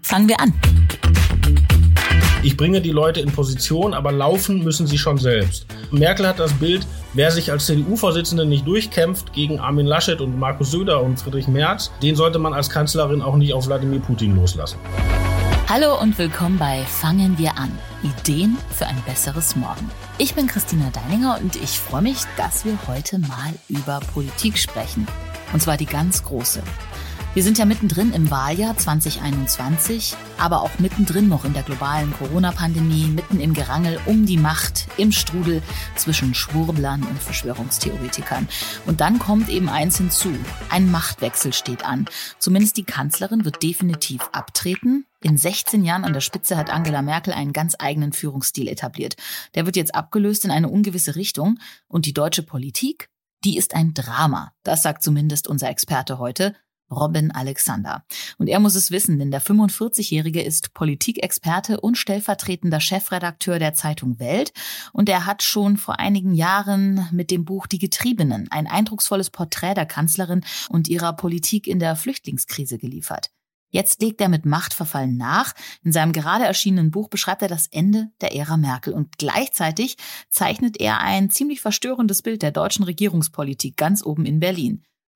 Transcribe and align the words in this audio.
Fangen 0.00 0.26
wir 0.26 0.40
an. 0.40 0.54
Ich 2.42 2.56
bringe 2.56 2.80
die 2.80 2.92
Leute 2.92 3.20
in 3.20 3.30
Position, 3.30 3.92
aber 3.92 4.10
laufen 4.10 4.64
müssen 4.64 4.86
sie 4.86 4.96
schon 4.96 5.18
selbst. 5.18 5.66
Merkel 5.90 6.26
hat 6.26 6.38
das 6.38 6.54
Bild, 6.54 6.86
wer 7.12 7.30
sich 7.30 7.52
als 7.52 7.66
CDU-Vorsitzende 7.66 8.46
nicht 8.46 8.66
durchkämpft 8.66 9.34
gegen 9.34 9.60
Armin 9.60 9.84
Laschet 9.84 10.22
und 10.22 10.38
Markus 10.38 10.70
Söder 10.70 11.02
und 11.02 11.20
Friedrich 11.20 11.46
Merz, 11.46 11.90
den 12.02 12.16
sollte 12.16 12.38
man 12.38 12.54
als 12.54 12.70
Kanzlerin 12.70 13.20
auch 13.20 13.36
nicht 13.36 13.52
auf 13.52 13.66
Wladimir 13.66 14.00
Putin 14.00 14.34
loslassen. 14.34 14.78
Hallo 15.68 16.00
und 16.00 16.16
willkommen 16.16 16.56
bei 16.56 16.82
Fangen 16.84 17.36
wir 17.36 17.58
an. 17.58 17.70
Ideen 18.02 18.56
für 18.70 18.86
ein 18.86 19.02
besseres 19.04 19.56
Morgen. 19.56 19.90
Ich 20.16 20.34
bin 20.34 20.46
Christina 20.46 20.90
Deininger 20.90 21.38
und 21.42 21.56
ich 21.56 21.78
freue 21.78 22.00
mich, 22.00 22.20
dass 22.38 22.64
wir 22.64 22.78
heute 22.86 23.18
mal 23.18 23.52
über 23.68 24.00
Politik 24.14 24.56
sprechen. 24.56 25.06
Und 25.52 25.60
zwar 25.60 25.76
die 25.76 25.84
ganz 25.84 26.24
große. 26.24 26.62
Wir 27.38 27.44
sind 27.44 27.56
ja 27.56 27.66
mittendrin 27.66 28.12
im 28.14 28.32
Wahljahr 28.32 28.76
2021, 28.76 30.16
aber 30.38 30.60
auch 30.60 30.80
mittendrin 30.80 31.28
noch 31.28 31.44
in 31.44 31.52
der 31.52 31.62
globalen 31.62 32.12
Corona-Pandemie, 32.14 33.06
mitten 33.06 33.38
im 33.38 33.54
Gerangel 33.54 34.00
um 34.06 34.26
die 34.26 34.36
Macht, 34.36 34.88
im 34.96 35.12
Strudel 35.12 35.62
zwischen 35.94 36.34
Schwurblern 36.34 37.04
und 37.04 37.22
Verschwörungstheoretikern. 37.22 38.48
Und 38.86 39.00
dann 39.00 39.20
kommt 39.20 39.50
eben 39.50 39.68
eins 39.68 39.98
hinzu. 39.98 40.36
Ein 40.68 40.90
Machtwechsel 40.90 41.52
steht 41.52 41.84
an. 41.84 42.06
Zumindest 42.40 42.76
die 42.76 42.82
Kanzlerin 42.82 43.44
wird 43.44 43.62
definitiv 43.62 44.28
abtreten. 44.32 45.06
In 45.20 45.36
16 45.36 45.84
Jahren 45.84 46.02
an 46.02 46.14
der 46.14 46.22
Spitze 46.22 46.56
hat 46.56 46.70
Angela 46.70 47.02
Merkel 47.02 47.32
einen 47.32 47.52
ganz 47.52 47.76
eigenen 47.78 48.12
Führungsstil 48.12 48.66
etabliert. 48.66 49.14
Der 49.54 49.64
wird 49.64 49.76
jetzt 49.76 49.94
abgelöst 49.94 50.44
in 50.44 50.50
eine 50.50 50.68
ungewisse 50.68 51.14
Richtung. 51.14 51.60
Und 51.86 52.04
die 52.04 52.14
deutsche 52.14 52.42
Politik, 52.42 53.10
die 53.44 53.56
ist 53.56 53.76
ein 53.76 53.94
Drama. 53.94 54.54
Das 54.64 54.82
sagt 54.82 55.04
zumindest 55.04 55.46
unser 55.46 55.70
Experte 55.70 56.18
heute. 56.18 56.56
Robin 56.90 57.30
Alexander. 57.30 58.04
Und 58.38 58.48
er 58.48 58.60
muss 58.60 58.74
es 58.74 58.90
wissen, 58.90 59.18
denn 59.18 59.30
der 59.30 59.42
45-Jährige 59.42 60.42
ist 60.42 60.74
Politikexperte 60.74 61.80
und 61.80 61.96
stellvertretender 61.96 62.80
Chefredakteur 62.80 63.58
der 63.58 63.74
Zeitung 63.74 64.18
Welt. 64.18 64.52
Und 64.92 65.08
er 65.08 65.26
hat 65.26 65.42
schon 65.42 65.76
vor 65.76 65.98
einigen 65.98 66.34
Jahren 66.34 67.08
mit 67.12 67.30
dem 67.30 67.44
Buch 67.44 67.66
Die 67.66 67.78
Getriebenen 67.78 68.48
ein 68.50 68.66
eindrucksvolles 68.66 69.30
Porträt 69.30 69.74
der 69.74 69.86
Kanzlerin 69.86 70.44
und 70.68 70.88
ihrer 70.88 71.12
Politik 71.12 71.66
in 71.66 71.78
der 71.78 71.96
Flüchtlingskrise 71.96 72.78
geliefert. 72.78 73.30
Jetzt 73.70 74.00
legt 74.00 74.20
er 74.22 74.30
mit 74.30 74.46
Machtverfall 74.46 75.08
nach. 75.08 75.52
In 75.84 75.92
seinem 75.92 76.14
gerade 76.14 76.44
erschienenen 76.44 76.90
Buch 76.90 77.08
beschreibt 77.08 77.42
er 77.42 77.48
das 77.48 77.66
Ende 77.66 78.10
der 78.22 78.34
Ära 78.34 78.56
Merkel 78.56 78.94
und 78.94 79.18
gleichzeitig 79.18 79.96
zeichnet 80.30 80.80
er 80.80 81.00
ein 81.00 81.28
ziemlich 81.28 81.60
verstörendes 81.60 82.22
Bild 82.22 82.40
der 82.40 82.50
deutschen 82.50 82.84
Regierungspolitik 82.84 83.76
ganz 83.76 84.02
oben 84.02 84.24
in 84.24 84.40
Berlin 84.40 84.84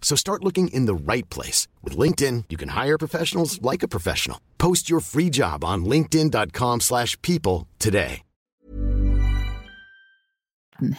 So 0.00 0.16
start 0.16 0.42
looking 0.42 0.68
in 0.68 0.86
the 0.86 0.94
right 0.94 1.28
place. 1.28 1.68
With 1.82 1.98
LinkedIn, 1.98 2.44
you 2.48 2.56
can 2.56 2.70
hire 2.70 2.96
professionals 2.96 3.60
like 3.60 3.82
a 3.82 3.88
professional. 3.88 4.40
Post 4.56 4.88
your 4.88 5.00
free 5.00 5.28
job 5.30 5.64
on 5.64 5.84
linkedin.com 5.84 6.80
slash 6.80 7.20
people 7.20 7.66
today. 7.78 8.22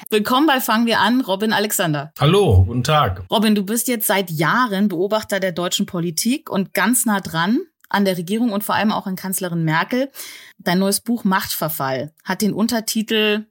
Willkommen 0.09 0.45
bei 0.45 0.59
Fangen 0.59 0.87
wir 0.87 0.99
an, 0.99 1.21
Robin 1.21 1.53
Alexander. 1.53 2.11
Hallo, 2.19 2.65
guten 2.65 2.83
Tag. 2.83 3.23
Robin, 3.31 3.55
du 3.55 3.63
bist 3.63 3.87
jetzt 3.87 4.07
seit 4.07 4.29
Jahren 4.29 4.89
Beobachter 4.89 5.39
der 5.39 5.53
deutschen 5.53 5.85
Politik 5.85 6.49
und 6.49 6.73
ganz 6.73 7.05
nah 7.05 7.21
dran 7.21 7.61
an 7.87 8.03
der 8.03 8.17
Regierung 8.17 8.51
und 8.51 8.63
vor 8.63 8.75
allem 8.75 8.91
auch 8.91 9.07
an 9.07 9.15
Kanzlerin 9.15 9.63
Merkel. 9.63 10.11
Dein 10.57 10.79
neues 10.79 10.99
Buch 10.99 11.23
Machtverfall 11.23 12.13
hat 12.25 12.41
den 12.41 12.51
Untertitel 12.51 13.45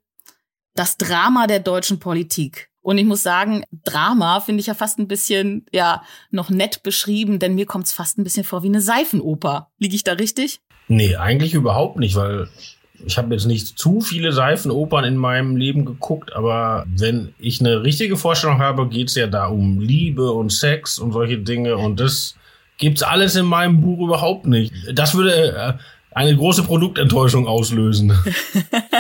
Das 0.75 0.99
Drama 0.99 1.47
der 1.47 1.61
deutschen 1.61 1.99
Politik. 1.99 2.68
Und 2.83 2.99
ich 2.99 3.05
muss 3.05 3.23
sagen, 3.23 3.65
Drama 3.85 4.41
finde 4.41 4.61
ich 4.61 4.67
ja 4.67 4.75
fast 4.75 4.99
ein 4.99 5.09
bisschen, 5.09 5.67
ja, 5.73 6.03
noch 6.31 6.49
nett 6.49 6.83
beschrieben, 6.83 7.39
denn 7.39 7.55
mir 7.55 7.67
kommt 7.67 7.87
es 7.87 7.93
fast 7.93 8.19
ein 8.19 8.25
bisschen 8.25 8.45
vor 8.45 8.63
wie 8.63 8.69
eine 8.69 8.81
Seifenoper. 8.81 9.69
Liege 9.79 9.97
ich 9.97 10.05
da 10.05 10.13
richtig? 10.13 10.61
Nee, 10.89 11.17
eigentlich 11.17 11.55
überhaupt 11.55 11.99
nicht, 11.99 12.17
weil 12.17 12.49
ich 13.05 13.19
habe 13.19 13.35
jetzt 13.35 13.47
nicht 13.47 13.79
zu 13.79 14.01
viele 14.01 14.33
Seifenopern 14.33 15.05
in 15.05 15.17
meinem 15.17 15.57
Leben 15.57 15.85
geguckt, 15.85 16.33
aber 16.35 16.85
wenn 16.89 17.35
ich 17.39 17.61
eine 17.61 17.83
richtige 17.83 18.17
Vorstellung 18.17 18.59
habe, 18.59 18.89
geht 18.89 19.09
es 19.09 19.15
ja 19.15 19.27
da 19.27 19.47
um 19.47 19.81
Liebe 19.81 20.33
und 20.33 20.53
Sex 20.53 20.99
und 20.99 21.13
solche 21.13 21.39
Dinge 21.39 21.77
und 21.77 22.01
das 22.01 22.37
gibt's 22.79 23.03
alles 23.03 23.37
in 23.37 23.47
meinem 23.47 23.81
Buch 23.81 24.01
überhaupt 24.01 24.47
nicht. 24.47 24.73
Das 24.93 25.15
würde 25.15 25.53
äh, 25.53 25.73
eine 26.11 26.35
große 26.37 26.63
Produktenttäuschung 26.63 27.47
auslösen. 27.47 28.13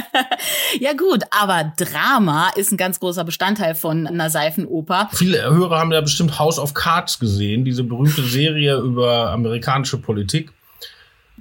ja 0.80 0.92
gut, 0.92 1.24
aber 1.30 1.72
Drama 1.76 2.50
ist 2.54 2.70
ein 2.70 2.76
ganz 2.76 3.00
großer 3.00 3.24
Bestandteil 3.24 3.74
von 3.74 4.06
einer 4.06 4.30
Seifenoper. 4.30 5.08
Viele 5.12 5.42
Hörer 5.42 5.78
haben 5.78 5.92
ja 5.92 6.00
bestimmt 6.00 6.38
House 6.38 6.58
of 6.58 6.74
Cards 6.74 7.18
gesehen, 7.18 7.64
diese 7.64 7.82
berühmte 7.82 8.22
Serie 8.22 8.76
über 8.76 9.30
amerikanische 9.30 9.98
Politik. 9.98 10.52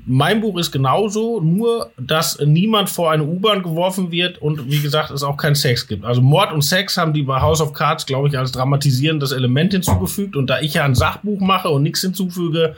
Mein 0.05 0.41
Buch 0.41 0.57
ist 0.57 0.71
genauso, 0.71 1.41
nur 1.41 1.91
dass 1.97 2.39
niemand 2.39 2.89
vor 2.89 3.11
eine 3.11 3.23
U-Bahn 3.23 3.63
geworfen 3.63 4.11
wird 4.11 4.41
und 4.41 4.69
wie 4.69 4.79
gesagt 4.79 5.11
es 5.11 5.23
auch 5.23 5.37
keinen 5.37 5.55
Sex 5.55 5.87
gibt. 5.87 6.05
Also 6.05 6.21
Mord 6.21 6.53
und 6.53 6.61
Sex 6.61 6.97
haben 6.97 7.13
die 7.13 7.23
bei 7.23 7.41
House 7.41 7.61
of 7.61 7.73
Cards, 7.73 8.05
glaube 8.05 8.27
ich, 8.27 8.37
als 8.37 8.51
dramatisierendes 8.51 9.31
Element 9.31 9.73
hinzugefügt. 9.73 10.35
Und 10.35 10.49
da 10.49 10.61
ich 10.61 10.75
ja 10.75 10.85
ein 10.85 10.95
Sachbuch 10.95 11.39
mache 11.41 11.69
und 11.69 11.83
nichts 11.83 12.01
hinzufüge, 12.01 12.75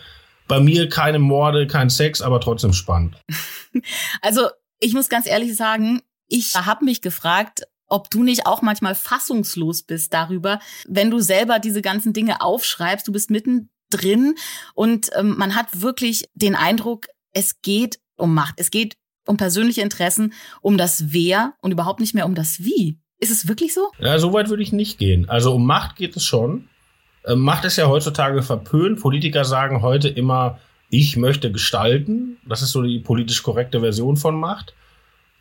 bei 0.49 0.59
mir 0.59 0.89
keine 0.89 1.19
Morde, 1.19 1.67
kein 1.67 1.89
Sex, 1.89 2.21
aber 2.21 2.41
trotzdem 2.41 2.73
spannend. 2.73 3.15
Also 4.21 4.49
ich 4.79 4.95
muss 4.95 5.09
ganz 5.09 5.27
ehrlich 5.27 5.55
sagen, 5.55 6.01
ich 6.27 6.55
habe 6.55 6.83
mich 6.85 7.01
gefragt, 7.01 7.61
ob 7.85 8.09
du 8.09 8.23
nicht 8.23 8.47
auch 8.47 8.63
manchmal 8.63 8.95
fassungslos 8.95 9.83
bist 9.83 10.11
darüber, 10.11 10.59
wenn 10.87 11.11
du 11.11 11.19
selber 11.19 11.59
diese 11.59 11.83
ganzen 11.83 12.11
Dinge 12.11 12.41
aufschreibst, 12.41 13.07
du 13.07 13.11
bist 13.11 13.29
mittendrin 13.29 14.35
und 14.73 15.11
ähm, 15.15 15.35
man 15.37 15.53
hat 15.53 15.81
wirklich 15.81 16.25
den 16.33 16.55
Eindruck, 16.55 17.05
es 17.31 17.61
geht 17.61 17.99
um 18.17 18.33
Macht, 18.33 18.55
es 18.57 18.71
geht 18.71 18.97
um 19.27 19.37
persönliche 19.37 19.81
Interessen, 19.81 20.33
um 20.61 20.79
das 20.79 21.13
Wer 21.13 21.53
und 21.61 21.71
überhaupt 21.71 21.99
nicht 21.99 22.15
mehr 22.15 22.25
um 22.25 22.33
das 22.33 22.63
Wie. 22.63 22.99
Ist 23.19 23.31
es 23.31 23.47
wirklich 23.47 23.75
so? 23.75 23.91
Ja, 23.99 24.17
so 24.17 24.33
weit 24.33 24.49
würde 24.49 24.63
ich 24.63 24.71
nicht 24.71 24.97
gehen. 24.97 25.29
Also 25.29 25.53
um 25.53 25.65
Macht 25.65 25.95
geht 25.95 26.15
es 26.15 26.23
schon. 26.23 26.69
Ähm, 27.25 27.39
Macht 27.39 27.65
ist 27.65 27.77
ja 27.77 27.87
heutzutage 27.87 28.41
verpönt. 28.41 28.99
Politiker 29.01 29.45
sagen 29.45 29.81
heute 29.81 30.09
immer, 30.09 30.59
ich 30.89 31.17
möchte 31.17 31.51
gestalten. 31.51 32.37
Das 32.47 32.61
ist 32.61 32.71
so 32.71 32.81
die 32.81 32.99
politisch 32.99 33.43
korrekte 33.43 33.79
Version 33.81 34.17
von 34.17 34.39
Macht. 34.39 34.73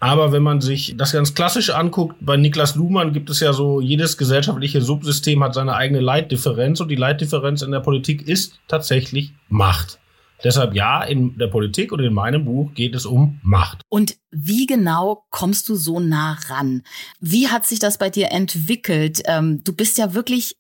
Aber 0.01 0.31
wenn 0.31 0.43
man 0.43 0.61
sich 0.61 0.95
das 0.97 1.13
ganz 1.13 1.35
klassisch 1.35 1.71
anguckt, 1.71 2.17
bei 2.21 2.37
Niklas 2.37 2.77
Luhmann 2.77 3.13
gibt 3.13 3.31
es 3.31 3.41
ja 3.41 3.53
so, 3.53 3.81
jedes 3.81 4.17
gesellschaftliche 4.17 4.81
Subsystem 4.81 5.43
hat 5.43 5.55
seine 5.55 5.75
eigene 5.75 6.01
Leitdifferenz 6.01 6.81
und 6.81 6.89
die 6.89 6.97
Leitdifferenz 6.97 7.63
in 7.63 7.73
der 7.73 7.81
Politik 7.81 8.29
ist 8.29 8.61
tatsächlich 8.69 9.33
Macht. 9.49 9.99
Deshalb 10.45 10.75
ja, 10.75 11.03
in 11.03 11.37
der 11.37 11.49
Politik 11.49 11.91
und 11.91 11.99
in 11.99 12.15
meinem 12.15 12.45
Buch 12.45 12.73
geht 12.75 12.95
es 12.95 13.07
um 13.07 13.41
Macht. 13.43 13.83
Und 13.89 14.17
wie 14.31 14.67
genau 14.67 15.25
kommst 15.31 15.69
du 15.69 15.75
so 15.75 15.99
nah 15.99 16.39
ran? 16.49 16.83
Wie 17.19 17.49
hat 17.49 17.67
sich 17.67 17.81
das 17.81 17.99
bei 17.99 18.09
dir 18.09 18.31
entwickelt? 18.31 19.23
Ähm, 19.25 19.65
du 19.65 19.73
bist 19.73 19.99
ja 19.99 20.15
wirklich 20.15 20.55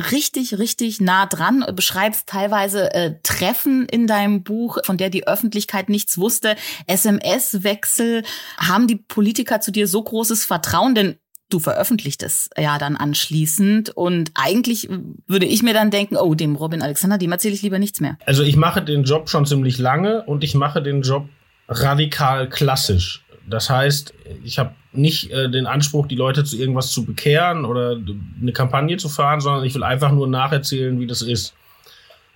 richtig, 0.00 0.58
richtig 0.58 1.00
nah 1.00 1.26
dran, 1.26 1.64
beschreibst 1.74 2.26
teilweise 2.26 2.92
äh, 2.94 3.14
Treffen 3.22 3.86
in 3.86 4.06
deinem 4.06 4.42
Buch, 4.42 4.78
von 4.84 4.96
der 4.96 5.10
die 5.10 5.26
Öffentlichkeit 5.26 5.88
nichts 5.88 6.18
wusste, 6.18 6.56
SMS-Wechsel. 6.86 8.22
Haben 8.56 8.86
die 8.86 8.96
Politiker 8.96 9.60
zu 9.60 9.70
dir 9.70 9.86
so 9.86 10.02
großes 10.02 10.44
Vertrauen? 10.44 10.94
Denn 10.94 11.16
du 11.50 11.58
veröffentlicht 11.58 12.22
es 12.22 12.48
ja 12.56 12.78
dann 12.78 12.96
anschließend 12.96 13.90
und 13.90 14.30
eigentlich 14.34 14.88
würde 15.26 15.46
ich 15.46 15.62
mir 15.62 15.74
dann 15.74 15.90
denken, 15.90 16.16
oh, 16.16 16.34
dem 16.34 16.56
Robin 16.56 16.82
Alexander, 16.82 17.18
dem 17.18 17.32
erzähle 17.32 17.54
ich 17.54 17.62
lieber 17.62 17.78
nichts 17.78 18.00
mehr. 18.00 18.16
Also 18.24 18.42
ich 18.42 18.56
mache 18.56 18.82
den 18.82 19.04
Job 19.04 19.28
schon 19.28 19.46
ziemlich 19.46 19.78
lange 19.78 20.22
und 20.22 20.44
ich 20.44 20.54
mache 20.54 20.82
den 20.82 21.02
Job 21.02 21.28
radikal 21.68 22.48
klassisch. 22.48 23.24
Das 23.48 23.68
heißt, 23.68 24.14
ich 24.44 24.58
habe 24.58 24.74
nicht 24.92 25.30
äh, 25.30 25.50
den 25.50 25.66
Anspruch, 25.66 26.06
die 26.06 26.16
Leute 26.16 26.44
zu 26.44 26.56
irgendwas 26.56 26.90
zu 26.90 27.04
bekehren 27.04 27.64
oder 27.64 27.96
eine 28.40 28.52
Kampagne 28.52 28.96
zu 28.96 29.08
fahren, 29.08 29.40
sondern 29.40 29.64
ich 29.64 29.74
will 29.74 29.84
einfach 29.84 30.12
nur 30.12 30.26
nacherzählen, 30.26 30.98
wie 30.98 31.06
das 31.06 31.22
ist. 31.22 31.54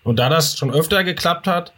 Und 0.04 0.18
da 0.18 0.28
das 0.28 0.56
schon 0.56 0.72
öfter 0.72 1.02
geklappt 1.02 1.46
hat, 1.46 1.72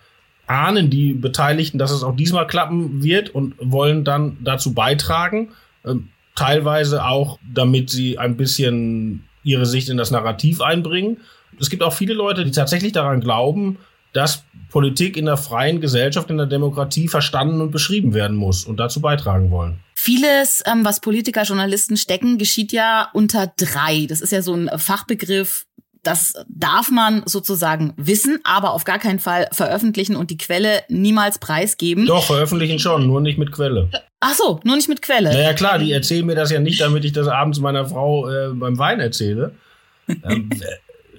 ahnen 0.46 0.90
die 0.90 1.12
Beteiligten, 1.12 1.78
dass 1.78 1.90
es 1.90 2.02
auch 2.02 2.14
diesmal 2.14 2.46
klappen 2.46 3.02
wird 3.02 3.30
und 3.30 3.54
wollen 3.58 4.04
dann 4.04 4.36
dazu 4.40 4.74
beitragen, 4.74 5.50
äh, 5.84 5.94
teilweise 6.34 7.04
auch, 7.04 7.38
damit 7.52 7.90
sie 7.90 8.18
ein 8.18 8.36
bisschen 8.36 9.24
ihre 9.42 9.66
Sicht 9.66 9.88
in 9.88 9.96
das 9.96 10.10
Narrativ 10.10 10.60
einbringen. 10.60 11.18
Es 11.58 11.70
gibt 11.70 11.82
auch 11.82 11.92
viele 11.92 12.14
Leute, 12.14 12.44
die 12.44 12.50
tatsächlich 12.50 12.92
daran 12.92 13.20
glauben, 13.20 13.78
dass 14.12 14.44
Politik 14.70 15.16
in 15.16 15.26
der 15.26 15.36
freien 15.36 15.80
Gesellschaft, 15.80 16.30
in 16.30 16.38
der 16.38 16.46
Demokratie 16.46 17.08
verstanden 17.08 17.60
und 17.60 17.70
beschrieben 17.70 18.14
werden 18.14 18.36
muss 18.36 18.64
und 18.64 18.78
dazu 18.78 19.00
beitragen 19.00 19.50
wollen. 19.50 19.80
Vieles, 19.94 20.62
ähm, 20.66 20.84
was 20.84 21.00
Politiker, 21.00 21.42
Journalisten 21.42 21.96
stecken, 21.96 22.38
geschieht 22.38 22.72
ja 22.72 23.08
unter 23.12 23.52
drei. 23.56 24.06
Das 24.08 24.20
ist 24.20 24.32
ja 24.32 24.42
so 24.42 24.54
ein 24.54 24.70
Fachbegriff, 24.78 25.66
das 26.06 26.34
darf 26.48 26.90
man 26.90 27.22
sozusagen 27.26 27.92
wissen, 27.96 28.38
aber 28.44 28.72
auf 28.72 28.84
gar 28.84 28.98
keinen 28.98 29.18
Fall 29.18 29.48
veröffentlichen 29.52 30.14
und 30.14 30.30
die 30.30 30.38
Quelle 30.38 30.82
niemals 30.88 31.38
preisgeben. 31.38 32.06
Doch, 32.06 32.24
veröffentlichen 32.24 32.78
schon, 32.78 33.06
nur 33.06 33.20
nicht 33.20 33.38
mit 33.38 33.50
Quelle. 33.50 33.88
Ach 34.20 34.34
so, 34.34 34.60
nur 34.62 34.76
nicht 34.76 34.88
mit 34.88 35.02
Quelle. 35.02 35.32
Naja, 35.32 35.52
klar, 35.52 35.78
die 35.78 35.92
erzählen 35.92 36.24
mir 36.24 36.36
das 36.36 36.50
ja 36.50 36.60
nicht, 36.60 36.80
damit 36.80 37.04
ich 37.04 37.12
das 37.12 37.26
abends 37.26 37.58
meiner 37.58 37.86
Frau 37.86 38.28
äh, 38.30 38.50
beim 38.52 38.78
Wein 38.78 39.00
erzähle. 39.00 39.52
ähm, 40.08 40.50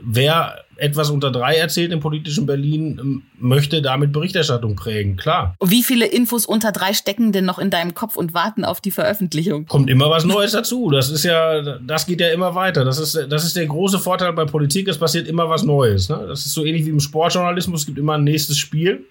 wer 0.07 0.63
etwas 0.77 1.09
unter 1.09 1.31
drei 1.31 1.55
erzählt 1.55 1.91
im 1.91 1.99
politischen 1.99 2.45
Berlin, 2.45 2.99
ähm, 3.01 3.23
möchte 3.39 3.81
damit 3.81 4.11
Berichterstattung 4.13 4.75
prägen, 4.75 5.17
klar. 5.17 5.55
Wie 5.63 5.83
viele 5.83 6.05
Infos 6.05 6.45
unter 6.45 6.71
drei 6.71 6.93
stecken 6.93 7.31
denn 7.31 7.45
noch 7.45 7.59
in 7.59 7.69
deinem 7.69 7.93
Kopf 7.93 8.15
und 8.15 8.33
warten 8.33 8.63
auf 8.63 8.79
die 8.79 8.91
Veröffentlichung? 8.91 9.65
Kommt 9.65 9.89
immer 9.89 10.09
was 10.09 10.23
Neues 10.23 10.51
dazu. 10.51 10.89
Das 10.91 11.09
ist 11.09 11.23
ja, 11.23 11.61
das 11.79 12.05
geht 12.05 12.21
ja 12.21 12.29
immer 12.29 12.55
weiter. 12.55 12.85
Das 12.85 12.99
ist, 12.99 13.19
das 13.29 13.43
ist 13.43 13.55
der 13.55 13.65
große 13.65 13.99
Vorteil 13.99 14.33
bei 14.33 14.45
Politik. 14.45 14.87
Es 14.87 14.97
passiert 14.97 15.27
immer 15.27 15.49
was 15.49 15.63
Neues. 15.63 16.09
Ne? 16.09 16.25
Das 16.27 16.45
ist 16.45 16.53
so 16.53 16.63
ähnlich 16.63 16.85
wie 16.85 16.91
im 16.91 16.99
Sportjournalismus. 16.99 17.81
Es 17.81 17.85
gibt 17.85 17.97
immer 17.97 18.13
ein 18.13 18.23
nächstes 18.23 18.57
Spiel. 18.57 19.05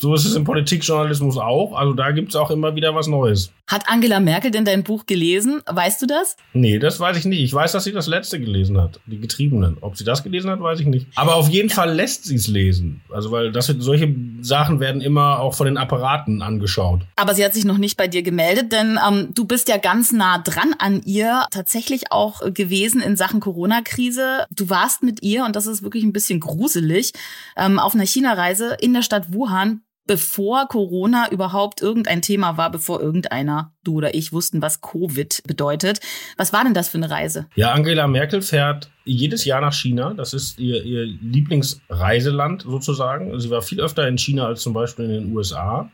So 0.00 0.14
ist 0.14 0.24
es 0.24 0.34
im 0.34 0.44
Politikjournalismus 0.44 1.36
auch. 1.36 1.74
Also 1.74 1.92
da 1.92 2.10
gibt 2.12 2.30
es 2.30 2.36
auch 2.36 2.50
immer 2.50 2.74
wieder 2.74 2.94
was 2.94 3.06
Neues. 3.06 3.52
Hat 3.66 3.84
Angela 3.86 4.18
Merkel 4.18 4.50
denn 4.50 4.64
dein 4.64 4.82
Buch 4.82 5.04
gelesen? 5.04 5.60
Weißt 5.66 6.00
du 6.00 6.06
das? 6.06 6.38
Nee, 6.54 6.78
das 6.78 6.98
weiß 6.98 7.18
ich 7.18 7.26
nicht. 7.26 7.42
Ich 7.42 7.52
weiß, 7.52 7.72
dass 7.72 7.84
sie 7.84 7.92
das 7.92 8.06
letzte 8.06 8.40
gelesen 8.40 8.80
hat. 8.80 8.98
Die 9.04 9.20
Getriebenen. 9.20 9.76
Ob 9.82 9.98
sie 9.98 10.04
das 10.04 10.22
gelesen 10.22 10.50
hat, 10.50 10.62
weiß 10.62 10.80
ich 10.80 10.86
nicht. 10.86 11.06
Aber 11.16 11.34
auf 11.34 11.50
jeden 11.50 11.68
Fall 11.68 11.92
lässt 11.94 12.24
sie 12.24 12.36
es 12.36 12.48
lesen. 12.48 13.02
Also 13.10 13.30
weil 13.30 13.52
das, 13.52 13.66
solche 13.66 14.14
Sachen 14.40 14.80
werden 14.80 15.02
immer 15.02 15.38
auch 15.38 15.52
von 15.52 15.66
den 15.66 15.76
Apparaten 15.76 16.40
angeschaut. 16.40 17.02
Aber 17.16 17.34
sie 17.34 17.44
hat 17.44 17.52
sich 17.52 17.66
noch 17.66 17.76
nicht 17.76 17.98
bei 17.98 18.08
dir 18.08 18.22
gemeldet, 18.22 18.72
denn 18.72 18.98
ähm, 19.06 19.28
du 19.34 19.44
bist 19.44 19.68
ja 19.68 19.76
ganz 19.76 20.12
nah 20.12 20.38
dran 20.38 20.74
an 20.78 21.02
ihr 21.04 21.44
tatsächlich 21.50 22.10
auch 22.10 22.40
gewesen 22.54 23.02
in 23.02 23.16
Sachen 23.16 23.40
Corona-Krise. 23.40 24.46
Du 24.50 24.70
warst 24.70 25.02
mit 25.02 25.22
ihr, 25.22 25.44
und 25.44 25.56
das 25.56 25.66
ist 25.66 25.82
wirklich 25.82 26.04
ein 26.04 26.14
bisschen 26.14 26.40
gruselig, 26.40 27.12
ähm, 27.54 27.78
auf 27.78 27.94
einer 27.94 28.06
China-Reise 28.06 28.78
in 28.80 28.94
der 28.94 29.02
Stadt 29.02 29.34
Wuhan 29.34 29.82
bevor 30.06 30.66
Corona 30.66 31.30
überhaupt 31.30 31.82
irgendein 31.82 32.22
Thema 32.22 32.56
war, 32.56 32.70
bevor 32.70 33.00
irgendeiner, 33.00 33.72
du 33.84 33.94
oder 33.94 34.14
ich, 34.14 34.32
wussten, 34.32 34.60
was 34.62 34.80
Covid 34.80 35.42
bedeutet. 35.46 36.00
Was 36.36 36.52
war 36.52 36.64
denn 36.64 36.74
das 36.74 36.88
für 36.88 36.98
eine 36.98 37.10
Reise? 37.10 37.46
Ja, 37.54 37.72
Angela 37.72 38.06
Merkel 38.06 38.42
fährt 38.42 38.90
jedes 39.04 39.44
Jahr 39.44 39.60
nach 39.60 39.72
China. 39.72 40.14
Das 40.14 40.34
ist 40.34 40.58
ihr, 40.58 40.82
ihr 40.84 41.04
Lieblingsreiseland 41.04 42.62
sozusagen. 42.62 43.38
Sie 43.38 43.50
war 43.50 43.62
viel 43.62 43.80
öfter 43.80 44.06
in 44.08 44.18
China 44.18 44.46
als 44.46 44.62
zum 44.62 44.72
Beispiel 44.72 45.04
in 45.04 45.12
den 45.12 45.36
USA. 45.36 45.90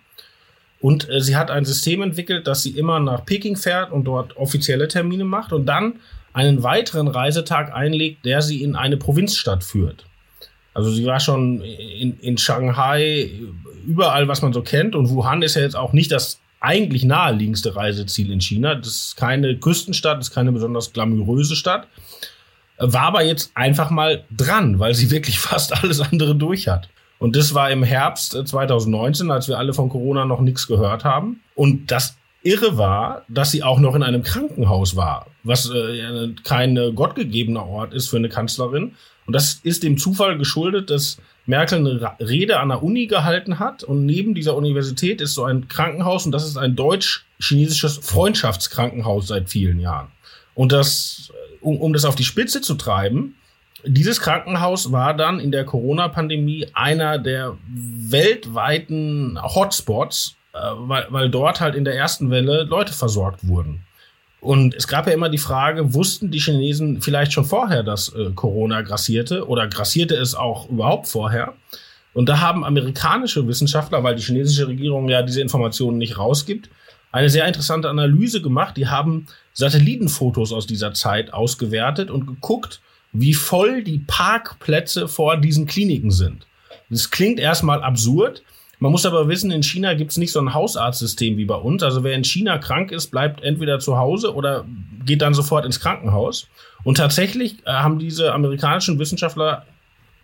Und 0.81 1.09
äh, 1.09 1.21
sie 1.21 1.37
hat 1.37 1.51
ein 1.51 1.65
System 1.65 2.03
entwickelt, 2.03 2.47
dass 2.47 2.63
sie 2.63 2.71
immer 2.71 3.01
nach 3.01 3.25
Peking 3.25 3.57
fährt 3.57 3.93
und 3.93 4.05
dort 4.05 4.37
offizielle 4.37 4.89
Termine 4.89 5.25
macht 5.25 5.53
und 5.53 5.67
dann 5.67 6.01
einen 6.33 6.63
weiteren 6.63 7.09
Reisetag 7.09 7.75
einlegt, 7.75 8.25
der 8.25 8.43
sie 8.43 8.63
in 8.63 8.77
eine 8.77 8.99
Provinzstadt 8.99 9.65
führt. 9.65 10.05
Also 10.77 10.91
sie 10.91 11.07
war 11.07 11.21
schon 11.21 11.63
in, 11.63 12.19
in 12.21 12.37
Shanghai, 12.37 13.31
überall, 13.87 14.29
was 14.29 14.43
man 14.43 14.53
so 14.53 14.61
kennt. 14.61 14.95
Und 14.95 15.09
Wuhan 15.09 15.41
ist 15.41 15.57
ja 15.57 15.63
jetzt 15.63 15.75
auch 15.75 15.95
nicht 15.95 16.13
das 16.13 16.39
eigentlich 16.61 17.03
naheliegendste 17.03 17.75
Reiseziel 17.75 18.31
in 18.31 18.43
China. 18.43 18.75
Das 18.75 18.89
ist 18.89 19.17
keine 19.17 19.57
Küstenstadt, 19.57 20.19
das 20.19 20.29
ist 20.29 20.35
keine 20.35 20.53
besonders 20.53 20.93
glamouröse 20.93 21.57
Stadt. 21.57 21.89
War 22.77 23.05
aber 23.05 23.25
jetzt 23.25 23.53
einfach 23.55 23.89
mal 23.89 24.25
dran, 24.31 24.79
weil 24.79 24.95
sie 24.95 25.11
wirklich 25.11 25.39
fast 25.39 25.83
alles 25.83 26.03
andere 26.03 26.35
durch 26.35 26.69
hat. 26.69 26.91
Und 27.19 27.37
das 27.37 27.55
war 27.55 27.71
im 27.71 27.83
Herbst 27.83 28.33
2019, 28.33 29.31
als 29.31 29.49
wir 29.49 29.57
alle 29.57 29.73
von 29.73 29.89
Corona 29.89 30.27
noch 30.27 30.43
nichts 30.43 30.67
gehört 30.67 31.05
haben. 31.05 31.41
Und 31.55 31.91
das 31.91 32.19
Irre 32.43 32.77
war, 32.77 33.23
dass 33.29 33.51
sie 33.51 33.63
auch 33.63 33.79
noch 33.79 33.95
in 33.95 34.03
einem 34.03 34.23
Krankenhaus 34.23 34.95
war, 34.95 35.29
was 35.43 35.71
äh, 35.71 36.35
kein 36.45 36.77
äh, 36.77 36.93
gottgegebener 36.93 37.67
Ort 37.67 37.95
ist 37.95 38.11
für 38.11 38.19
eine 38.19 38.29
Kanzlerin. 38.29 38.95
Und 39.27 39.33
das 39.35 39.61
ist 39.63 39.83
dem 39.83 39.99
Zufall 39.99 40.39
geschuldet, 40.39 40.91
dass 40.91 41.19
Merkel 41.47 41.79
eine 41.79 42.17
Rede 42.21 42.59
an 42.59 42.69
der 42.69 42.83
Uni 42.83 43.07
gehalten 43.07 43.59
hat 43.59 43.85
und 43.85 44.07
neben 44.07 44.35
dieser 44.35 44.57
Universität 44.57 45.21
ist 45.21 45.35
so 45.35 45.45
ein 45.45 45.69
Krankenhaus 45.69 46.27
und 46.27 46.33
das 46.33 46.45
ist 46.45 46.57
ein 46.57 46.75
deutsch-chinesisches 46.77 47.99
Freundschaftskrankenhaus 47.99 49.29
seit 49.29 49.49
vielen 49.49 49.79
Jahren. 49.81 50.09
Und 50.55 50.73
das, 50.73 51.33
um, 51.61 51.77
um 51.77 51.93
das 51.93 52.05
auf 52.05 52.17
die 52.17 52.25
Spitze 52.25 52.61
zu 52.61 52.75
treiben, 52.75 53.37
dieses 53.85 54.21
Krankenhaus 54.21 54.91
war 54.91 55.15
dann 55.15 55.39
in 55.39 55.53
der 55.53 55.65
Corona-Pandemie 55.65 56.67
einer 56.73 57.19
der 57.19 57.57
weltweiten 57.69 59.39
Hotspots, 59.41 60.35
äh, 60.53 60.59
weil, 60.59 61.07
weil 61.11 61.31
dort 61.31 61.61
halt 61.61 61.75
in 61.75 61.85
der 61.85 61.95
ersten 61.95 62.31
Welle 62.31 62.65
Leute 62.65 62.93
versorgt 62.93 63.47
wurden. 63.47 63.83
Und 64.41 64.75
es 64.75 64.87
gab 64.87 65.07
ja 65.07 65.13
immer 65.13 65.29
die 65.29 65.39
Frage, 65.39 65.95
wussten 65.95 66.31
die 66.31 66.39
Chinesen 66.39 67.01
vielleicht 67.01 67.33
schon 67.33 67.45
vorher, 67.45 67.83
dass 67.83 68.11
äh, 68.11 68.31
Corona 68.35 68.83
grassierte 68.83 69.49
oder 69.49 69.67
grassierte 69.67 70.15
es 70.15 70.35
auch 70.35 70.69
überhaupt 70.69 71.09
vorher? 71.09 71.55
Und 72.13 72.29
da 72.29 72.41
haben 72.41 72.65
amerikanische 72.65 73.47
Wissenschaftler, 73.47 74.03
weil 74.03 74.15
die 74.15 74.23
chinesische 74.23 74.69
Regierung 74.69 75.09
ja 75.09 75.23
diese 75.23 75.41
Informationen 75.41 75.99
nicht 75.99 76.17
rausgibt, 76.17 76.71
eine 77.13 77.31
sehr 77.31 77.47
interessante 77.47 77.89
Analyse 77.89 78.43
gemacht. 78.43 78.77
Die 78.77 78.89
haben 78.89 79.27
Satellitenfotos 79.53 80.53
aus 80.53 80.67
dieser 80.67 80.93
Zeit 80.95 81.33
ausgewertet 81.33 82.11
und 82.11 82.27
geguckt, 82.27 82.81
wie 83.13 83.35
voll 83.35 83.83
die 83.83 83.99
Parkplätze 84.07 85.09
vor 85.09 85.39
diesen 85.39 85.67
Kliniken 85.67 86.11
sind. 86.11 86.47
Das 86.91 87.11
klingt 87.11 87.41
erstmal 87.41 87.83
absurd, 87.83 88.43
man 88.79 88.93
muss 88.93 89.07
aber 89.07 89.29
wissen, 89.29 89.51
in 89.51 89.63
China 89.63 89.95
gibt 89.95 90.11
es 90.11 90.19
nicht 90.19 90.33
so 90.33 90.41
ein 90.41 90.53
Hausarztsystem 90.53 91.37
wie 91.37 91.47
bei 91.47 91.55
uns. 91.55 91.83
Also 91.83 92.05
wer 92.05 92.15
in 92.15 92.25
China 92.25 92.59
krank 92.59 92.93
ist, 92.93 93.11
bleibt 93.11 93.43
entweder 93.43 93.79
zu 93.79 93.97
Hause 93.97 94.35
oder 94.35 94.67
geht 95.05 95.23
dann 95.23 95.35
sofort 95.35 95.65
ins 95.65 95.81
Krankenhaus. 95.81 96.49
Und 96.85 96.99
tatsächlich 96.99 97.67
äh, 97.67 97.71
haben 97.71 97.99
diese 97.99 98.33
amerikanischen 98.35 98.99
Wissenschaftler 98.99 99.65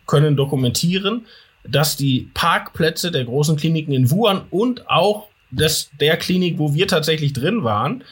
können 0.06 0.36
dokumentieren, 0.36 1.26
dass 1.64 1.96
die 1.96 2.30
Parkplätze 2.34 3.10
der 3.10 3.24
großen 3.24 3.56
Kliniken 3.56 3.92
in 3.92 4.10
Wuhan 4.10 4.42
und 4.50 4.88
auch 4.90 5.28
des, 5.50 5.90
der 6.00 6.16
Klinik, 6.16 6.58
wo 6.58 6.74
wir 6.74 6.88
tatsächlich 6.88 7.32
drin 7.32 7.64
waren, 7.64 8.04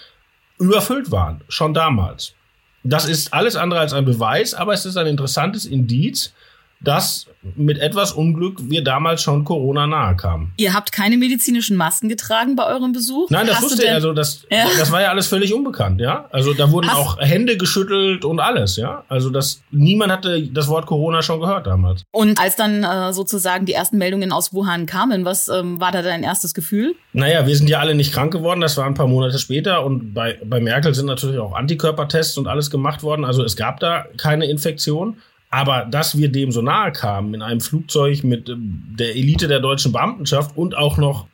überfüllt 0.59 1.11
waren, 1.11 1.43
schon 1.49 1.75
damals. 1.75 2.35
Das 2.83 3.07
ist 3.07 3.35
alles 3.35 3.57
andere 3.57 3.81
als 3.81 3.93
ein 3.93 4.05
Beweis, 4.05 4.55
aber 4.55 4.73
es 4.73 4.87
ist 4.87 4.97
ein 4.97 5.07
interessantes 5.07 5.67
Indiz, 5.67 6.33
dass 6.81 7.27
mit 7.57 7.79
etwas 7.79 8.13
Unglück 8.13 8.59
wir 8.63 8.85
damals 8.85 9.23
schon 9.23 9.45
Corona 9.45 9.87
nahe 9.87 10.17
kamen. 10.17 10.53
Ihr 10.57 10.75
habt 10.75 10.93
keine 10.93 11.17
medizinischen 11.17 11.77
Masken 11.77 12.09
getragen 12.09 12.55
bei 12.57 12.67
eurem 12.67 12.93
Besuch? 12.93 13.31
Nein, 13.31 13.47
das 13.47 13.57
Hast 13.57 13.65
wusste 13.65 13.87
er. 13.87 13.95
Also 13.95 14.13
das, 14.13 14.47
ja. 14.51 14.67
das 14.79 14.91
war 14.93 15.01
ja 15.01 15.09
alles 15.09 15.27
völlig 15.27 15.55
unbekannt, 15.55 16.01
ja. 16.01 16.27
Also 16.33 16.53
da 16.53 16.71
wurden 16.71 16.91
Hast 16.91 16.99
auch 16.99 17.19
Hände 17.19 17.57
geschüttelt 17.57 18.25
und 18.25 18.41
alles, 18.41 18.77
ja. 18.77 19.05
Also 19.09 19.31
das 19.31 19.63
niemand 19.71 20.13
hatte 20.13 20.43
das 20.49 20.69
Wort 20.69 20.87
Corona 20.87 21.23
schon 21.23 21.41
gehört 21.41 21.67
damals. 21.67 22.05
Und 22.11 22.39
als 22.39 22.57
dann 22.57 22.85
äh, 22.85 23.13
sozusagen 23.13 23.65
die 23.65 23.73
ersten 23.73 23.99
Meldungen 23.99 24.33
aus 24.33 24.53
Wuhan 24.53 24.87
kamen, 24.87 25.25
was 25.25 25.49
ähm, 25.49 25.81
war 25.81 25.93
da 25.93 26.03
dein 26.03 26.23
erstes 26.23 26.53
Gefühl? 26.53 26.95
Naja, 27.13 27.47
wir 27.47 27.57
sind 27.57 27.69
ja 27.69 27.81
alle 27.81 27.95
nicht 27.95 28.13
krank 28.13 28.33
geworden. 28.33 28.61
Das 28.61 28.77
war 28.77 28.85
ein 28.85 28.95
paar 28.95 29.07
Monate 29.07 29.39
später 29.39 29.85
und 29.85 30.13
bei 30.15 30.39
bei 30.45 30.61
Merkel 30.61 30.95
sind 30.95 31.07
natürlich 31.07 31.39
auch 31.39 31.55
Antikörpertests 31.55 32.37
und 32.39 32.49
alles 32.49 32.71
gemacht 32.71 33.03
worden. 33.03 33.25
Also 33.25 33.43
es 33.45 33.57
gab 33.57 33.81
da 33.81 34.05
keine 34.17 34.47
Infektion. 34.47 35.17
Aber 35.51 35.85
dass 35.85 36.17
wir 36.17 36.31
dem 36.31 36.53
so 36.53 36.63
nahe 36.63 36.93
kamen 36.93 37.35
in 37.35 37.43
einem 37.43 37.61
Flugzeug 37.61 38.23
mit 38.23 38.49
äh, 38.49 38.55
der 38.57 39.17
Elite 39.17 39.49
der 39.49 39.61
deutschen 39.61 39.93
Beamtenschaft 39.93 40.57
und 40.57 40.77
auch 40.77 40.97
noch, 40.97 41.27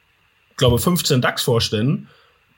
glaube 0.57 0.79
15 0.79 1.21
DAX-Vorständen, 1.21 2.09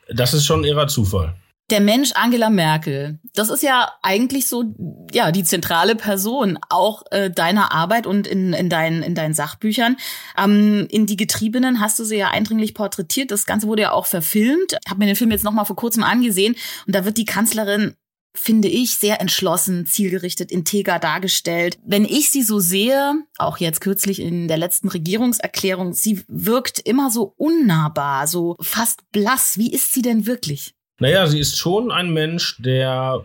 das 0.08 0.32
ist 0.34 0.46
schon 0.46 0.64
irrer 0.64 0.86
Zufall. 0.86 1.34
Der 1.70 1.80
Mensch 1.80 2.12
Angela 2.14 2.48
Merkel, 2.48 3.18
das 3.34 3.50
ist 3.50 3.62
ja 3.62 3.90
eigentlich 4.00 4.46
so, 4.46 4.74
ja, 5.12 5.32
die 5.32 5.44
zentrale 5.44 5.96
Person 5.96 6.58
auch 6.70 7.02
äh, 7.10 7.30
deiner 7.30 7.72
Arbeit 7.72 8.06
und 8.06 8.26
in, 8.26 8.54
in, 8.54 8.70
deinen, 8.70 9.02
in 9.02 9.14
deinen 9.14 9.34
Sachbüchern. 9.34 9.98
Ähm, 10.38 10.86
in 10.88 11.04
Die 11.04 11.16
Getriebenen 11.16 11.80
hast 11.80 11.98
du 11.98 12.04
sie 12.04 12.16
ja 12.16 12.30
eindringlich 12.30 12.72
porträtiert. 12.72 13.30
Das 13.32 13.44
Ganze 13.44 13.66
wurde 13.66 13.82
ja 13.82 13.92
auch 13.92 14.06
verfilmt. 14.06 14.78
Habe 14.88 15.00
mir 15.00 15.06
den 15.06 15.16
Film 15.16 15.30
jetzt 15.30 15.44
nochmal 15.44 15.66
vor 15.66 15.76
kurzem 15.76 16.04
angesehen 16.04 16.54
und 16.86 16.94
da 16.94 17.04
wird 17.04 17.18
die 17.18 17.26
Kanzlerin 17.26 17.94
finde 18.34 18.68
ich, 18.68 18.96
sehr 18.96 19.20
entschlossen, 19.20 19.86
zielgerichtet, 19.86 20.52
integer 20.52 20.98
dargestellt. 20.98 21.78
Wenn 21.84 22.04
ich 22.04 22.30
sie 22.30 22.42
so 22.42 22.58
sehe, 22.58 23.14
auch 23.36 23.58
jetzt 23.58 23.80
kürzlich 23.80 24.20
in 24.20 24.48
der 24.48 24.58
letzten 24.58 24.88
Regierungserklärung, 24.88 25.92
sie 25.92 26.22
wirkt 26.28 26.78
immer 26.80 27.10
so 27.10 27.34
unnahbar, 27.36 28.26
so 28.26 28.56
fast 28.60 29.10
blass. 29.12 29.58
Wie 29.58 29.72
ist 29.72 29.92
sie 29.92 30.02
denn 30.02 30.26
wirklich? 30.26 30.74
Naja, 30.98 31.26
sie 31.26 31.38
ist 31.38 31.58
schon 31.58 31.90
ein 31.90 32.12
Mensch, 32.12 32.56
der 32.60 33.24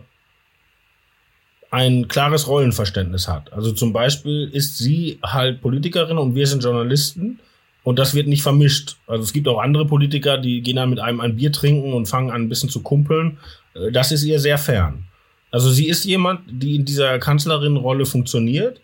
ein 1.70 2.06
klares 2.06 2.46
Rollenverständnis 2.46 3.26
hat. 3.26 3.52
Also 3.52 3.72
zum 3.72 3.92
Beispiel 3.92 4.48
ist 4.52 4.78
sie 4.78 5.18
halt 5.24 5.60
Politikerin 5.60 6.18
und 6.18 6.36
wir 6.36 6.46
sind 6.46 6.62
Journalisten 6.62 7.40
und 7.82 7.98
das 7.98 8.14
wird 8.14 8.28
nicht 8.28 8.42
vermischt. 8.42 8.96
Also 9.08 9.24
es 9.24 9.32
gibt 9.32 9.48
auch 9.48 9.60
andere 9.60 9.84
Politiker, 9.84 10.38
die 10.38 10.62
gehen 10.62 10.76
dann 10.76 10.90
mit 10.90 11.00
einem 11.00 11.20
ein 11.20 11.34
Bier 11.34 11.50
trinken 11.50 11.92
und 11.92 12.06
fangen 12.06 12.30
an 12.30 12.42
ein 12.42 12.48
bisschen 12.48 12.68
zu 12.68 12.80
kumpeln. 12.80 13.38
Äh, 13.74 13.92
das 13.92 14.12
ist 14.12 14.24
ihr 14.24 14.38
sehr 14.40 14.58
fern. 14.58 15.04
Also 15.50 15.70
sie 15.70 15.88
ist 15.88 16.04
jemand, 16.04 16.40
die 16.50 16.76
in 16.76 16.84
dieser 16.84 17.18
Kanzlerin-Rolle 17.18 18.06
funktioniert. 18.06 18.80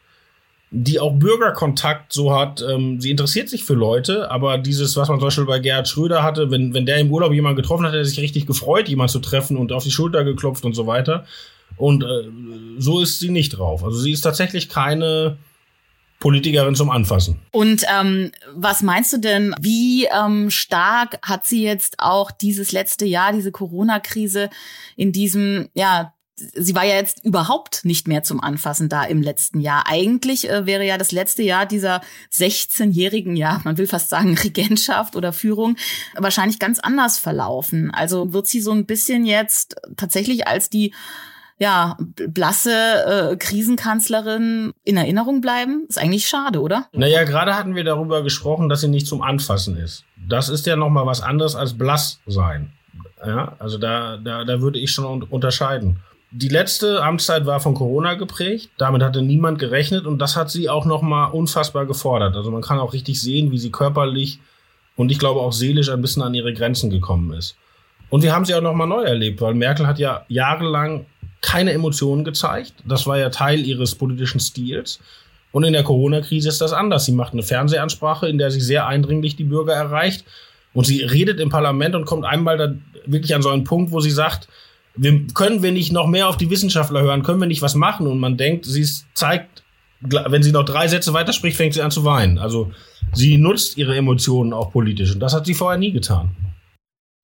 die 0.73 1.01
auch 1.01 1.13
Bürgerkontakt 1.15 2.13
so 2.13 2.33
hat. 2.33 2.63
Ähm, 2.63 3.01
sie 3.01 3.11
interessiert 3.11 3.49
sich 3.49 3.65
für 3.65 3.75
Leute, 3.75 4.31
aber 4.31 4.57
dieses, 4.57 4.97
was 4.97 5.09
man 5.09 5.19
zum 5.19 5.27
Beispiel 5.27 5.45
bei 5.45 5.59
Gerhard 5.59 5.89
Schröder 5.89 6.23
hatte, 6.23 6.51
wenn, 6.53 6.73
wenn 6.75 6.87
der 6.87 6.99
im 6.99 7.11
Urlaub 7.11 7.33
jemanden 7.33 7.57
getroffen 7.57 7.85
hat, 7.85 7.93
hat 7.93 7.99
er 7.99 8.05
sich 8.05 8.21
richtig 8.21 8.47
gefreut, 8.47 8.89
jemanden 8.89 9.11
zu 9.11 9.19
treffen 9.19 9.57
und 9.57 9.73
auf 9.73 9.83
die 9.83 9.91
Schulter 9.91 10.23
geklopft 10.23 10.65
und 10.65 10.75
so 10.75 10.87
weiter. 10.87 11.25
Und 11.77 12.05
äh, 12.05 12.29
so 12.79 13.01
ist 13.01 13.19
sie 13.19 13.31
nicht 13.31 13.51
drauf. 13.51 13.83
Also 13.83 13.99
sie 13.99 14.13
ist 14.13 14.21
tatsächlich 14.21 14.69
keine 14.69 15.39
Politikerin 16.21 16.75
zum 16.75 16.91
Anfassen. 16.91 17.41
Und 17.51 17.85
ähm, 17.93 18.31
was 18.55 18.83
meinst 18.83 19.13
du 19.13 19.19
denn, 19.19 19.55
wie 19.61 20.05
ähm, 20.07 20.51
stark 20.51 21.19
hat 21.27 21.47
sie 21.47 21.65
jetzt 21.65 21.99
auch 21.99 22.31
dieses 22.31 22.73
letzte 22.73 23.07
Jahr, 23.07 23.33
diese 23.33 23.51
Corona-Krise 23.51 24.51
in 24.97 25.13
diesem, 25.13 25.71
ja, 25.75 26.13
sie 26.37 26.75
war 26.75 26.85
ja 26.85 26.95
jetzt 26.95 27.25
überhaupt 27.25 27.85
nicht 27.85 28.07
mehr 28.07 28.23
zum 28.23 28.41
Anfassen 28.41 28.89
da 28.89 29.05
im 29.05 29.23
letzten 29.23 29.61
Jahr. 29.61 29.85
Eigentlich 29.87 30.49
äh, 30.49 30.67
wäre 30.67 30.87
ja 30.87 30.99
das 30.99 31.13
letzte 31.13 31.43
Jahr 31.43 31.67
dieser 31.67 32.03
16-jährigen, 32.33 33.37
ja, 33.37 33.61
man 33.65 33.79
will 33.79 33.87
fast 33.87 34.11
sagen 34.11 34.37
Regentschaft 34.45 35.17
oder 35.17 35.33
Führung, 35.33 35.77
wahrscheinlich 36.17 36.59
ganz 36.59 36.79
anders 36.79 37.19
verlaufen. 37.19 37.91
Also 37.91 38.33
wird 38.33 38.47
sie 38.47 38.61
so 38.61 38.73
ein 38.73 38.87
bisschen 38.87 39.25
jetzt 39.25 39.77
tatsächlich 39.97 40.47
als 40.47 40.71
die 40.71 40.93
ja, 41.61 41.97
blasse 42.29 42.73
äh, 42.73 43.37
Krisenkanzlerin 43.37 44.73
in 44.85 44.97
Erinnerung 44.97 45.43
bleiben? 45.43 45.85
Ist 45.89 45.99
eigentlich 45.99 46.27
schade, 46.27 46.61
oder? 46.63 46.87
Naja, 46.93 47.25
gerade 47.25 47.55
hatten 47.55 47.75
wir 47.75 47.85
darüber 47.85 48.23
gesprochen, 48.23 48.71
dass 48.71 48.81
sie 48.81 48.89
nicht 48.89 49.07
zum 49.07 49.21
Anfassen 49.21 49.77
ist. 49.77 50.05
Das 50.17 50.49
ist 50.49 50.67
ja 50.67 50.75
nochmal 50.75 51.05
was 51.05 51.21
anderes 51.21 51.55
als 51.55 51.77
blass 51.77 52.19
sein. 52.27 52.73
Ja, 53.25 53.57
also 53.59 53.77
da, 53.77 54.17
da, 54.17 54.45
da 54.45 54.63
würde 54.63 54.79
ich 54.79 54.91
schon 54.91 55.23
unterscheiden. 55.23 56.01
Die 56.31 56.49
letzte 56.49 57.03
Amtszeit 57.03 57.45
war 57.45 57.61
von 57.61 57.75
Corona 57.75 58.15
geprägt. 58.15 58.71
Damit 58.79 59.03
hatte 59.03 59.21
niemand 59.21 59.59
gerechnet 59.59 60.07
und 60.07 60.19
das 60.19 60.37
hat 60.37 60.51
sie 60.51 60.71
auch 60.71 60.87
noch 60.87 61.03
mal 61.03 61.27
unfassbar 61.27 61.85
gefordert. 61.85 62.37
Also 62.37 62.51
man 62.51 62.63
kann 62.63 62.79
auch 62.79 62.95
richtig 62.95 63.21
sehen, 63.21 63.51
wie 63.51 63.59
sie 63.59 63.71
körperlich 63.71 64.39
und 64.97 65.13
ich 65.13 65.19
glaube 65.19 65.41
auch 65.41 65.53
seelisch 65.53 65.91
ein 65.91 66.01
bisschen 66.01 66.23
an 66.23 66.33
ihre 66.33 66.55
Grenzen 66.55 66.89
gekommen 66.89 67.35
ist. 67.35 67.57
Und 68.09 68.23
wir 68.23 68.33
haben 68.33 68.47
sie 68.47 68.55
auch 68.55 68.63
noch 68.63 68.75
mal 68.75 68.87
neu 68.87 69.03
erlebt, 69.03 69.41
weil 69.43 69.55
Merkel 69.55 69.87
hat 69.87 69.99
ja 69.99 70.25
jahrelang 70.29 71.05
keine 71.41 71.73
Emotionen 71.73 72.25
gezeigt. 72.25 72.75
Das 72.87 73.07
war 73.07 73.19
ja 73.19 73.31
Teil 73.31 73.61
ihres 73.61 73.95
politischen 73.95 74.41
Stils. 74.41 75.01
Und 75.53 75.65
in 75.65 75.73
der 75.73 75.83
Corona-Krise 75.83 76.49
ist 76.49 76.61
das 76.61 76.73
anders. 76.73 77.07
Sie 77.07 77.13
macht 77.13 77.33
eine 77.33 77.43
Fernsehansprache, 77.43 78.29
in 78.29 78.39
der 78.39 78.51
sie 78.51 78.61
sehr 78.61 78.87
eindringlich 78.87 79.37
die 79.37 79.45
Bürger 79.45 79.73
erreicht. 79.73 80.25
Und 80.73 80.87
sie 80.87 81.03
redet 81.03 81.41
im 81.41 81.49
Parlament 81.49 81.95
und 81.97 82.05
kommt 82.05 82.25
einmal 82.25 82.57
da 82.57 82.75
wirklich 83.07 83.35
an 83.35 83.43
so 83.43 83.49
einen 83.49 83.65
Punkt, 83.65 83.91
wo 83.91 84.01
sie 84.01 84.11
sagt, 84.11 84.49
wir, 84.95 85.27
können 85.35 85.63
wir 85.63 85.73
nicht 85.73 85.93
noch 85.93 86.07
mehr 86.07 86.29
auf 86.29 86.37
die 86.37 86.51
Wissenschaftler 86.51 87.03
hören? 87.03 87.23
Können 87.23 87.41
wir 87.41 87.47
nicht 87.47 87.63
was 87.63 87.75
machen? 87.75 88.07
Und 88.07 88.19
man 88.19 88.37
denkt, 88.37 88.67
sie 88.67 88.87
zeigt, 89.15 89.63
wenn 90.01 90.43
sie 90.43 90.53
noch 90.53 90.65
drei 90.65 90.89
Sätze 90.89 91.13
weiterspricht, 91.13 91.57
fängt 91.57 91.75
sie 91.75 91.83
an 91.83 91.91
zu 91.91 92.05
weinen. 92.05 92.39
Also 92.39 92.71
sie 93.13 93.37
nutzt 93.37 93.77
ihre 93.77 93.97
Emotionen 93.97 94.53
auch 94.53 94.73
politisch. 94.73 95.13
Und 95.13 95.21
das 95.21 95.35
hat 95.35 95.47
sie 95.47 95.55
vorher 95.55 95.79
nie 95.79 95.93
getan. 95.93 96.31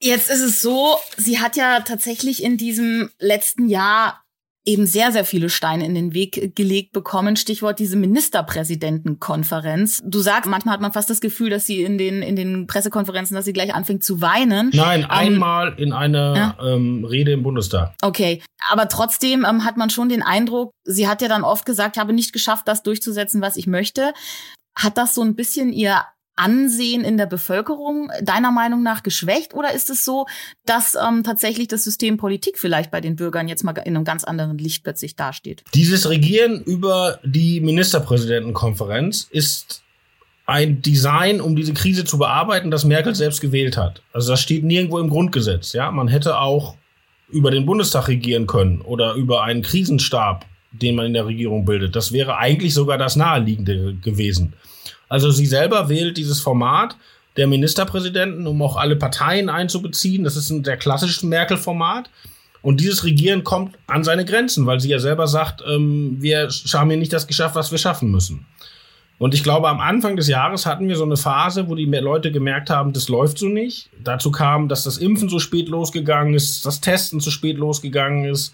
Jetzt 0.00 0.30
ist 0.30 0.42
es 0.42 0.60
so, 0.60 0.96
sie 1.16 1.38
hat 1.38 1.56
ja 1.56 1.80
tatsächlich 1.80 2.42
in 2.42 2.56
diesem 2.56 3.10
letzten 3.18 3.68
Jahr 3.68 4.22
eben 4.66 4.86
sehr, 4.86 5.12
sehr 5.12 5.24
viele 5.24 5.48
Steine 5.48 5.86
in 5.86 5.94
den 5.94 6.12
Weg 6.12 6.56
gelegt 6.56 6.92
bekommen. 6.92 7.36
Stichwort 7.36 7.78
diese 7.78 7.96
Ministerpräsidentenkonferenz. 7.96 10.02
Du 10.04 10.18
sagst, 10.18 10.50
manchmal 10.50 10.74
hat 10.74 10.80
man 10.80 10.92
fast 10.92 11.08
das 11.08 11.20
Gefühl, 11.20 11.50
dass 11.50 11.66
sie 11.66 11.82
in 11.82 11.98
den, 11.98 12.20
in 12.20 12.34
den 12.34 12.66
Pressekonferenzen, 12.66 13.36
dass 13.36 13.44
sie 13.44 13.52
gleich 13.52 13.74
anfängt 13.74 14.02
zu 14.02 14.20
weinen. 14.20 14.70
Nein, 14.74 15.02
ähm, 15.02 15.06
einmal 15.08 15.74
in 15.78 15.92
einer 15.92 16.36
ja? 16.36 16.56
ähm, 16.60 17.04
Rede 17.04 17.32
im 17.32 17.44
Bundestag. 17.44 17.94
Okay, 18.02 18.42
aber 18.68 18.88
trotzdem 18.88 19.46
ähm, 19.48 19.64
hat 19.64 19.76
man 19.76 19.88
schon 19.88 20.08
den 20.08 20.22
Eindruck, 20.22 20.72
sie 20.84 21.06
hat 21.06 21.22
ja 21.22 21.28
dann 21.28 21.44
oft 21.44 21.64
gesagt, 21.64 21.96
ich 21.96 22.00
habe 22.00 22.12
nicht 22.12 22.32
geschafft, 22.32 22.66
das 22.66 22.82
durchzusetzen, 22.82 23.40
was 23.40 23.56
ich 23.56 23.68
möchte. 23.68 24.12
Hat 24.76 24.98
das 24.98 25.14
so 25.14 25.22
ein 25.22 25.36
bisschen 25.36 25.72
ihr 25.72 26.02
Ansehen 26.36 27.02
in 27.02 27.16
der 27.16 27.26
Bevölkerung 27.26 28.10
deiner 28.22 28.52
Meinung 28.52 28.82
nach 28.82 29.02
geschwächt 29.02 29.54
oder 29.54 29.72
ist 29.72 29.90
es 29.90 30.04
so, 30.04 30.26
dass 30.66 30.94
ähm, 30.94 31.24
tatsächlich 31.24 31.68
das 31.68 31.84
System 31.84 32.18
Politik 32.18 32.58
vielleicht 32.58 32.90
bei 32.90 33.00
den 33.00 33.16
Bürgern 33.16 33.48
jetzt 33.48 33.64
mal 33.64 33.72
in 33.78 33.96
einem 33.96 34.04
ganz 34.04 34.22
anderen 34.24 34.58
Licht 34.58 34.84
plötzlich 34.84 35.16
dasteht? 35.16 35.64
Dieses 35.74 36.08
Regieren 36.08 36.62
über 36.62 37.18
die 37.24 37.60
Ministerpräsidentenkonferenz 37.60 39.26
ist 39.30 39.82
ein 40.46 40.80
Design, 40.80 41.40
um 41.40 41.56
diese 41.56 41.74
Krise 41.74 42.04
zu 42.04 42.18
bearbeiten, 42.18 42.70
das 42.70 42.84
Merkel 42.84 43.14
selbst 43.14 43.40
gewählt 43.40 43.76
hat. 43.76 44.02
Also 44.12 44.30
das 44.30 44.40
steht 44.40 44.62
nirgendwo 44.62 44.98
im 44.98 45.10
Grundgesetz. 45.10 45.72
Ja, 45.72 45.90
man 45.90 46.08
hätte 46.08 46.38
auch 46.38 46.76
über 47.28 47.50
den 47.50 47.66
Bundestag 47.66 48.08
regieren 48.08 48.46
können 48.46 48.80
oder 48.80 49.14
über 49.14 49.42
einen 49.42 49.62
Krisenstab, 49.62 50.46
den 50.70 50.94
man 50.94 51.06
in 51.06 51.14
der 51.14 51.26
Regierung 51.26 51.64
bildet. 51.64 51.96
Das 51.96 52.12
wäre 52.12 52.36
eigentlich 52.36 52.74
sogar 52.74 52.98
das 52.98 53.16
Naheliegende 53.16 53.94
gewesen. 53.94 54.52
Also 55.08 55.30
sie 55.30 55.46
selber 55.46 55.88
wählt 55.88 56.16
dieses 56.16 56.40
Format 56.40 56.96
der 57.36 57.46
Ministerpräsidenten, 57.46 58.46
um 58.46 58.62
auch 58.62 58.76
alle 58.76 58.96
Parteien 58.96 59.48
einzubeziehen. 59.48 60.24
Das 60.24 60.36
ist 60.36 60.50
ein 60.50 60.64
sehr 60.64 60.76
klassisches 60.76 61.22
Merkel-Format. 61.22 62.10
Und 62.62 62.80
dieses 62.80 63.04
Regieren 63.04 63.44
kommt 63.44 63.76
an 63.86 64.02
seine 64.02 64.24
Grenzen, 64.24 64.66
weil 64.66 64.80
sie 64.80 64.88
ja 64.88 64.98
selber 64.98 65.28
sagt, 65.28 65.62
ähm, 65.68 66.16
wir 66.20 66.48
haben 66.72 66.90
hier 66.90 66.98
nicht 66.98 67.12
das 67.12 67.26
geschafft, 67.26 67.54
was 67.54 67.70
wir 67.70 67.78
schaffen 67.78 68.10
müssen. 68.10 68.46
Und 69.18 69.34
ich 69.34 69.42
glaube, 69.42 69.68
am 69.68 69.80
Anfang 69.80 70.16
des 70.16 70.28
Jahres 70.28 70.66
hatten 70.66 70.88
wir 70.88 70.96
so 70.96 71.04
eine 71.04 71.16
Phase, 71.16 71.68
wo 71.68 71.74
die 71.74 71.84
Leute 71.84 72.32
gemerkt 72.32 72.68
haben, 72.68 72.92
das 72.92 73.08
läuft 73.08 73.38
so 73.38 73.46
nicht. 73.46 73.88
Dazu 74.02 74.30
kam, 74.30 74.68
dass 74.68 74.84
das 74.84 74.98
Impfen 74.98 75.28
so 75.28 75.38
spät 75.38 75.68
losgegangen 75.68 76.34
ist, 76.34 76.66
das 76.66 76.80
Testen 76.80 77.20
zu 77.20 77.30
spät 77.30 77.56
losgegangen 77.56 78.26
ist, 78.26 78.52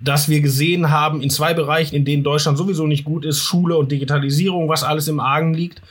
dass 0.00 0.28
wir 0.28 0.40
gesehen 0.40 0.90
haben, 0.90 1.20
in 1.20 1.30
zwei 1.30 1.54
Bereichen, 1.54 1.94
in 1.94 2.04
denen 2.04 2.22
Deutschland 2.22 2.56
sowieso 2.56 2.86
nicht 2.86 3.04
gut 3.04 3.24
ist, 3.24 3.40
Schule 3.40 3.76
und 3.76 3.92
Digitalisierung, 3.92 4.68
was 4.68 4.82
alles 4.82 5.08
im 5.08 5.20
Argen 5.20 5.54
liegt. 5.54 5.82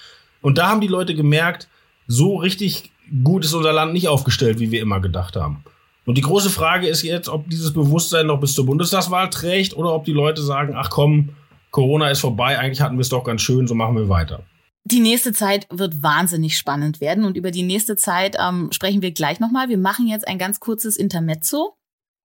Und 0.42 0.58
da 0.58 0.70
haben 0.70 0.82
die 0.82 0.88
Leute 0.88 1.16
gemerkt, 1.16 1.68
so 2.08 2.38
richtig 2.38 2.92
gut 3.24 3.46
ist 3.46 3.54
unser 3.54 3.74
Land 3.74 3.94
nicht 3.94 4.08
aufgestellt, 4.08 4.60
wie 4.60 4.72
wir 4.72 4.82
immer 4.82 5.00
gedacht 5.00 5.36
haben. 5.36 5.64
Und 6.06 6.18
die 6.18 6.22
große 6.22 6.50
Frage 6.50 6.88
ist 6.88 7.04
jetzt, 7.04 7.30
ob 7.30 7.50
dieses 7.50 7.74
Bewusstsein 7.74 8.26
noch 8.26 8.40
bis 8.40 8.56
zur 8.56 8.66
Bundestagswahl 8.66 9.30
trägt 9.30 9.78
oder 9.78 9.94
ob 9.94 10.06
die 10.06 10.12
Leute 10.12 10.42
sagen, 10.42 10.74
ach 10.76 10.90
komm, 10.90 11.30
Corona 11.70 12.10
ist 12.10 12.22
vorbei, 12.22 12.58
eigentlich 12.58 12.82
hatten 12.82 12.98
wir 12.98 13.02
es 13.02 13.10
doch 13.10 13.24
ganz 13.24 13.44
schön, 13.44 13.68
so 13.68 13.76
machen 13.76 13.96
wir 13.96 14.10
weiter. 14.10 14.42
Die 14.86 15.02
nächste 15.02 15.34
Zeit 15.34 15.68
wird 15.70 16.02
wahnsinnig 16.02 16.58
spannend 16.58 17.00
werden 17.00 17.26
und 17.26 17.38
über 17.38 17.52
die 17.52 17.62
nächste 17.62 17.96
Zeit 17.96 18.38
ähm, 18.40 18.70
sprechen 18.72 19.04
wir 19.04 19.12
gleich 19.12 19.40
nochmal. 19.40 19.70
Wir 19.70 19.78
machen 19.78 20.08
jetzt 20.08 20.28
ein 20.28 20.40
ganz 20.40 20.60
kurzes 20.60 20.98
Intermezzo 20.98 21.76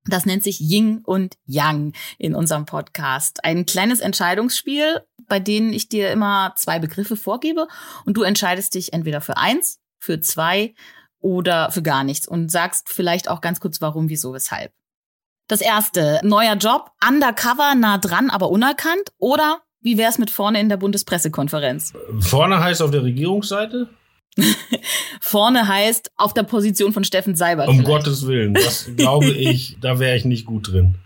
das 0.06 0.26
nennt 0.26 0.42
sich 0.42 0.60
Ying 0.60 1.00
und 1.04 1.36
Yang 1.46 1.92
in 2.18 2.34
unserem 2.34 2.66
Podcast. 2.66 3.44
Ein 3.44 3.66
kleines 3.66 4.00
Entscheidungsspiel, 4.00 5.00
bei 5.28 5.40
dem 5.40 5.72
ich 5.72 5.88
dir 5.88 6.10
immer 6.10 6.52
zwei 6.56 6.78
Begriffe 6.78 7.16
vorgebe 7.16 7.66
und 8.04 8.16
du 8.16 8.22
entscheidest 8.22 8.74
dich 8.74 8.92
entweder 8.92 9.20
für 9.20 9.36
eins, 9.36 9.80
für 9.98 10.20
zwei 10.20 10.74
oder 11.20 11.70
für 11.70 11.82
gar 11.82 12.04
nichts 12.04 12.28
und 12.28 12.50
sagst 12.50 12.90
vielleicht 12.90 13.28
auch 13.28 13.40
ganz 13.40 13.60
kurz 13.60 13.80
warum, 13.80 14.08
wieso, 14.08 14.34
weshalb. 14.34 14.72
Das 15.48 15.60
erste, 15.60 16.20
neuer 16.22 16.56
Job, 16.56 16.90
undercover, 17.06 17.74
nah 17.74 17.98
dran, 17.98 18.30
aber 18.30 18.50
unerkannt 18.50 19.12
oder 19.18 19.62
wie 19.80 19.98
wär's 19.98 20.18
mit 20.18 20.30
vorne 20.30 20.60
in 20.60 20.70
der 20.70 20.78
Bundespressekonferenz? 20.78 21.92
Vorne 22.20 22.60
heißt 22.60 22.80
auf 22.80 22.90
der 22.90 23.02
Regierungsseite? 23.02 23.90
Vorne 25.20 25.68
heißt 25.68 26.10
auf 26.16 26.34
der 26.34 26.42
Position 26.42 26.92
von 26.92 27.04
Steffen 27.04 27.36
Seibert. 27.36 27.68
Um 27.68 27.76
vielleicht. 27.76 27.88
Gottes 27.88 28.26
Willen, 28.26 28.54
das 28.54 28.90
glaube 28.96 29.30
ich, 29.30 29.76
da 29.80 29.98
wäre 29.98 30.16
ich 30.16 30.24
nicht 30.24 30.46
gut 30.46 30.72
drin. 30.72 30.96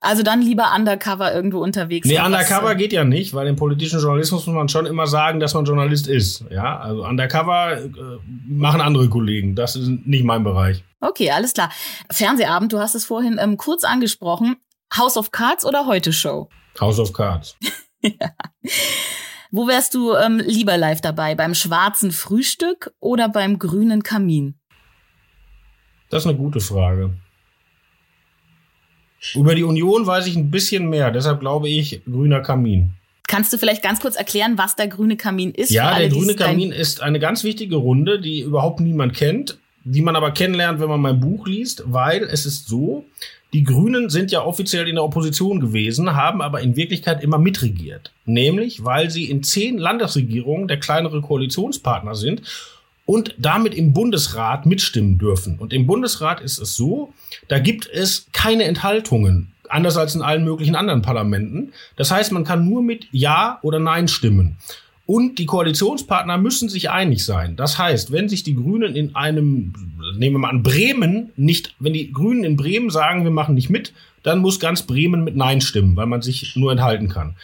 Also 0.00 0.24
dann 0.24 0.42
lieber 0.42 0.72
undercover 0.74 1.32
irgendwo 1.32 1.62
unterwegs. 1.62 2.08
Nee, 2.08 2.18
undercover 2.18 2.74
geht 2.74 2.92
ja 2.92 3.04
nicht, 3.04 3.34
weil 3.34 3.46
im 3.46 3.54
politischen 3.54 4.00
Journalismus 4.00 4.46
muss 4.46 4.54
man 4.54 4.68
schon 4.68 4.86
immer 4.86 5.06
sagen, 5.06 5.38
dass 5.38 5.54
man 5.54 5.64
Journalist 5.64 6.08
ist. 6.08 6.44
Ja, 6.50 6.80
also 6.80 7.04
undercover 7.04 7.78
äh, 7.78 7.88
machen 8.48 8.80
andere 8.80 9.08
Kollegen. 9.08 9.54
Das 9.54 9.76
ist 9.76 9.88
nicht 10.04 10.24
mein 10.24 10.42
Bereich. 10.42 10.82
Okay, 11.00 11.30
alles 11.30 11.52
klar. 11.54 11.70
Fernsehabend, 12.10 12.72
du 12.72 12.80
hast 12.80 12.96
es 12.96 13.04
vorhin 13.04 13.38
ähm, 13.40 13.56
kurz 13.56 13.84
angesprochen. 13.84 14.56
House 14.96 15.16
of 15.16 15.30
Cards 15.30 15.64
oder 15.64 15.86
Heute 15.86 16.12
Show? 16.12 16.48
House 16.80 16.98
of 16.98 17.12
Cards. 17.12 17.56
ja. 18.02 18.30
Wo 19.54 19.68
wärst 19.68 19.92
du 19.92 20.14
ähm, 20.14 20.38
lieber 20.38 20.78
live 20.78 21.02
dabei? 21.02 21.34
Beim 21.34 21.54
schwarzen 21.54 22.10
Frühstück 22.10 22.90
oder 23.00 23.28
beim 23.28 23.58
grünen 23.58 24.02
Kamin? 24.02 24.54
Das 26.08 26.22
ist 26.22 26.26
eine 26.26 26.38
gute 26.38 26.58
Frage. 26.58 27.10
Über 29.34 29.54
die 29.54 29.62
Union 29.62 30.06
weiß 30.06 30.26
ich 30.26 30.36
ein 30.36 30.50
bisschen 30.50 30.88
mehr, 30.88 31.10
deshalb 31.10 31.40
glaube 31.40 31.68
ich 31.68 32.02
grüner 32.06 32.40
Kamin. 32.40 32.94
Kannst 33.28 33.52
du 33.52 33.58
vielleicht 33.58 33.82
ganz 33.82 34.00
kurz 34.00 34.16
erklären, 34.16 34.56
was 34.56 34.74
der 34.74 34.88
grüne 34.88 35.18
Kamin 35.18 35.52
ist? 35.52 35.70
Ja, 35.70 35.90
alle, 35.90 36.08
der 36.08 36.18
grüne 36.18 36.34
Kamin 36.34 36.72
ist 36.72 37.02
eine 37.02 37.18
ganz 37.18 37.44
wichtige 37.44 37.76
Runde, 37.76 38.20
die 38.20 38.40
überhaupt 38.40 38.80
niemand 38.80 39.14
kennt, 39.14 39.58
die 39.84 40.02
man 40.02 40.16
aber 40.16 40.30
kennenlernt, 40.32 40.80
wenn 40.80 40.88
man 40.88 41.00
mein 41.00 41.20
Buch 41.20 41.46
liest, 41.46 41.84
weil 41.86 42.22
es 42.22 42.46
ist 42.46 42.68
so, 42.68 43.04
die 43.52 43.64
Grünen 43.64 44.08
sind 44.08 44.32
ja 44.32 44.42
offiziell 44.42 44.88
in 44.88 44.94
der 44.94 45.04
Opposition 45.04 45.60
gewesen, 45.60 46.14
haben 46.14 46.40
aber 46.40 46.60
in 46.60 46.76
Wirklichkeit 46.76 47.22
immer 47.22 47.38
mitregiert. 47.38 48.10
Nämlich, 48.24 48.84
weil 48.84 49.10
sie 49.10 49.30
in 49.30 49.42
zehn 49.42 49.76
Landesregierungen 49.76 50.68
der 50.68 50.80
kleinere 50.80 51.20
Koalitionspartner 51.20 52.14
sind 52.14 52.42
und 53.04 53.34
damit 53.38 53.74
im 53.74 53.92
Bundesrat 53.92 54.64
mitstimmen 54.64 55.18
dürfen. 55.18 55.58
Und 55.58 55.72
im 55.72 55.86
Bundesrat 55.86 56.40
ist 56.40 56.58
es 56.58 56.76
so, 56.76 57.12
da 57.48 57.58
gibt 57.58 57.88
es 57.88 58.26
keine 58.32 58.64
Enthaltungen. 58.64 59.48
anders 59.68 59.96
als 59.96 60.14
in 60.14 60.20
allen 60.20 60.44
möglichen 60.44 60.76
anderen 60.76 61.00
Parlamenten. 61.00 61.72
Das 61.96 62.10
heißt, 62.10 62.30
man 62.32 62.44
kann 62.44 62.68
nur 62.68 62.82
mit 62.82 63.06
Ja 63.10 63.58
oder 63.62 63.78
Nein 63.78 64.06
stimmen. 64.06 64.58
Und 65.04 65.38
die 65.38 65.46
Koalitionspartner 65.46 66.38
müssen 66.38 66.68
sich 66.68 66.90
einig 66.90 67.24
sein. 67.24 67.56
Das 67.56 67.76
heißt, 67.76 68.12
wenn 68.12 68.28
sich 68.28 68.44
die 68.44 68.54
Grünen 68.54 68.94
in 68.94 69.14
einem, 69.16 69.74
nehmen 70.16 70.36
wir 70.36 70.38
mal 70.38 70.50
an, 70.50 70.62
Bremen 70.62 71.30
nicht, 71.36 71.74
wenn 71.80 71.92
die 71.92 72.12
Grünen 72.12 72.44
in 72.44 72.56
Bremen 72.56 72.88
sagen, 72.88 73.24
wir 73.24 73.32
machen 73.32 73.54
nicht 73.54 73.68
mit, 73.68 73.92
dann 74.22 74.38
muss 74.38 74.60
ganz 74.60 74.82
Bremen 74.82 75.24
mit 75.24 75.36
Nein 75.36 75.60
stimmen, 75.60 75.96
weil 75.96 76.06
man 76.06 76.22
sich 76.22 76.54
nur 76.54 76.70
enthalten 76.70 77.08
kann. 77.08 77.34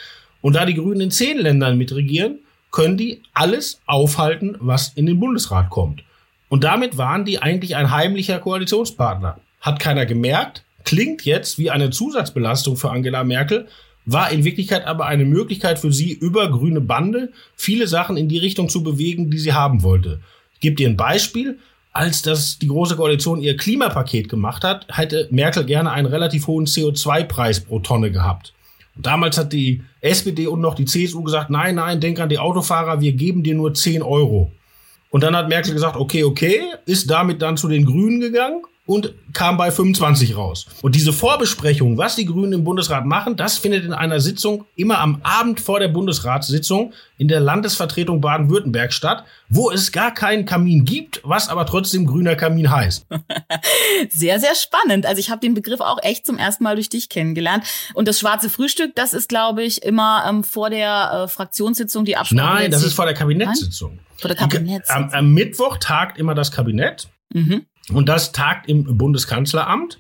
Und 0.41 0.55
da 0.55 0.65
die 0.65 0.75
Grünen 0.75 1.01
in 1.01 1.11
zehn 1.11 1.39
Ländern 1.39 1.77
mitregieren, 1.79 2.39
können 2.71 2.97
die 2.97 3.23
alles 3.35 3.81
aufhalten, 3.87 4.57
was 4.61 4.93
in 4.95 5.07
den 5.07 5.19
Bundesrat 5.19 5.71
kommt. 5.71 6.05
Und 6.49 6.65
damit 6.65 6.97
waren 6.97 7.25
die 7.25 7.41
eigentlich 7.41 7.77
ein 7.77 7.91
heimlicher 7.91 8.39
Koalitionspartner. 8.39 9.39
Hat 9.61 9.81
keiner 9.81 10.07
gemerkt, 10.07 10.63
klingt 10.85 11.25
jetzt 11.25 11.59
wie 11.59 11.71
eine 11.71 11.91
Zusatzbelastung 11.91 12.77
für 12.77 12.91
Angela 12.91 13.25
Merkel, 13.25 13.67
war 14.09 14.31
in 14.31 14.43
Wirklichkeit 14.45 14.87
aber 14.87 15.07
eine 15.07 15.27
Möglichkeit 15.27 15.79
für 15.79 15.93
sie, 15.93 16.13
über 16.13 16.51
grüne 16.51 16.81
Bande 16.81 17.31
viele 17.57 17.87
Sachen 17.87 18.17
in 18.17 18.29
die 18.29 18.39
Richtung 18.39 18.71
zu 18.71 18.83
bewegen, 18.83 19.31
die 19.31 19.39
sie 19.39 19.53
haben 19.53 19.83
wollte. 19.83 20.21
Ich 20.55 20.61
gebe 20.61 20.77
dir 20.77 20.89
ein 20.89 20.97
Beispiel. 20.97 21.59
Als 21.93 22.23
das 22.23 22.59
die 22.59 22.69
Große 22.69 22.97
Koalition 22.97 23.41
ihr 23.41 23.57
Klimapaket 23.57 24.29
gemacht 24.29 24.65
hat, 24.65 24.87
hätte 24.97 25.29
Merkel 25.31 25.65
gerne 25.65 25.91
einen 25.91 26.07
relativ 26.07 26.47
hohen 26.47 26.67
CO2-Preis 26.67 27.61
pro 27.61 27.81
Tonne 27.81 28.11
gehabt. 28.11 28.55
Damals 28.97 29.37
hat 29.37 29.53
die 29.53 29.83
SPD 30.01 30.47
und 30.47 30.61
noch 30.61 30.75
die 30.75 30.85
CSU 30.85 31.23
gesagt, 31.23 31.51
nein, 31.51 31.75
nein, 31.75 32.01
denk 32.01 32.19
an 32.19 32.29
die 32.29 32.39
Autofahrer, 32.39 33.01
wir 33.01 33.13
geben 33.13 33.43
dir 33.43 33.55
nur 33.55 33.75
10 33.75 34.03
Euro. 34.03 34.53
Und 35.11 35.23
dann 35.23 35.37
hat 35.37 35.49
Merkel 35.49 35.75
gesagt, 35.75 35.97
okay, 35.97 36.25
okay, 36.25 36.61
ist 36.87 37.11
damit 37.11 37.43
dann 37.43 37.57
zu 37.57 37.69
den 37.69 37.85
Grünen 37.85 38.21
gegangen 38.21 38.63
und 38.89 39.13
kam 39.35 39.59
bei 39.59 39.71
25 39.71 40.35
raus. 40.35 40.67
Und 40.81 40.95
diese 40.95 41.13
Vorbesprechung, 41.13 41.99
was 41.99 42.17
die 42.17 42.25
Grünen 42.25 42.55
im 42.55 42.65
Bundesrat 42.65 43.05
machen, 43.05 43.37
das 43.37 43.59
findet 43.59 43.85
in 43.85 43.93
einer 43.93 44.19
Sitzung 44.19 44.65
immer 44.77 44.99
am 45.01 45.21
Abend 45.25 45.61
vor 45.61 45.79
der 45.79 45.89
Bundesratssitzung 45.89 46.95
in 47.19 47.29
der 47.29 47.41
Landesvertretung 47.41 48.23
Baden-Württemberg 48.23 48.95
statt, 48.95 49.25
wo 49.51 49.71
es 49.71 49.93
gar 49.93 50.15
keinen 50.15 50.47
Kamin 50.47 50.87
gibt, 50.87 51.21
was 51.23 51.51
aber 51.51 51.67
trotzdem 51.67 52.07
grüner 52.07 52.35
Kamin 52.35 52.71
heißt. 52.71 53.07
Sehr, 54.11 54.39
sehr 54.39 54.55
spannend. 54.55 55.05
Also 55.05 55.19
ich 55.19 55.29
habe 55.31 55.41
den 55.41 55.53
Begriff 55.53 55.81
auch 55.81 55.99
echt 56.03 56.25
zum 56.25 56.39
ersten 56.39 56.65
Mal 56.65 56.77
durch 56.77 56.89
dich 56.89 57.09
kennengelernt. 57.09 57.65
Und 57.95 58.07
das 58.09 58.21
schwarze 58.21 58.49
Frühstück, 58.49 58.95
das 58.95 59.13
ist, 59.13 59.29
glaube 59.29 59.65
ich, 59.65 59.83
immer 59.83 60.25
ähm, 60.27 60.45
vor 60.45 60.71
der 60.71 61.25
äh, 61.25 61.29
Fraktionssitzung 61.29 62.05
die 62.05 62.17
Absprache. 62.17 62.55
Nein, 62.55 62.71
das 62.71 62.85
ist 62.85 62.95
vor 62.95 63.05
der 63.05 63.15
Kabinettssitzung. 63.15 63.99
Vor 64.17 64.29
der 64.29 64.37
Kabinettssitzung. 64.37 65.05
Am, 65.05 65.11
am 65.11 65.35
Mittwoch 65.35 65.77
tagt 65.79 66.17
immer 66.17 66.35
das 66.35 66.53
Kabinett. 66.53 67.09
Mhm. 67.33 67.67
Und 67.93 68.09
das 68.09 68.33
tagt 68.33 68.69
im 68.69 68.99
Bundeskanzleramt. 68.99 69.99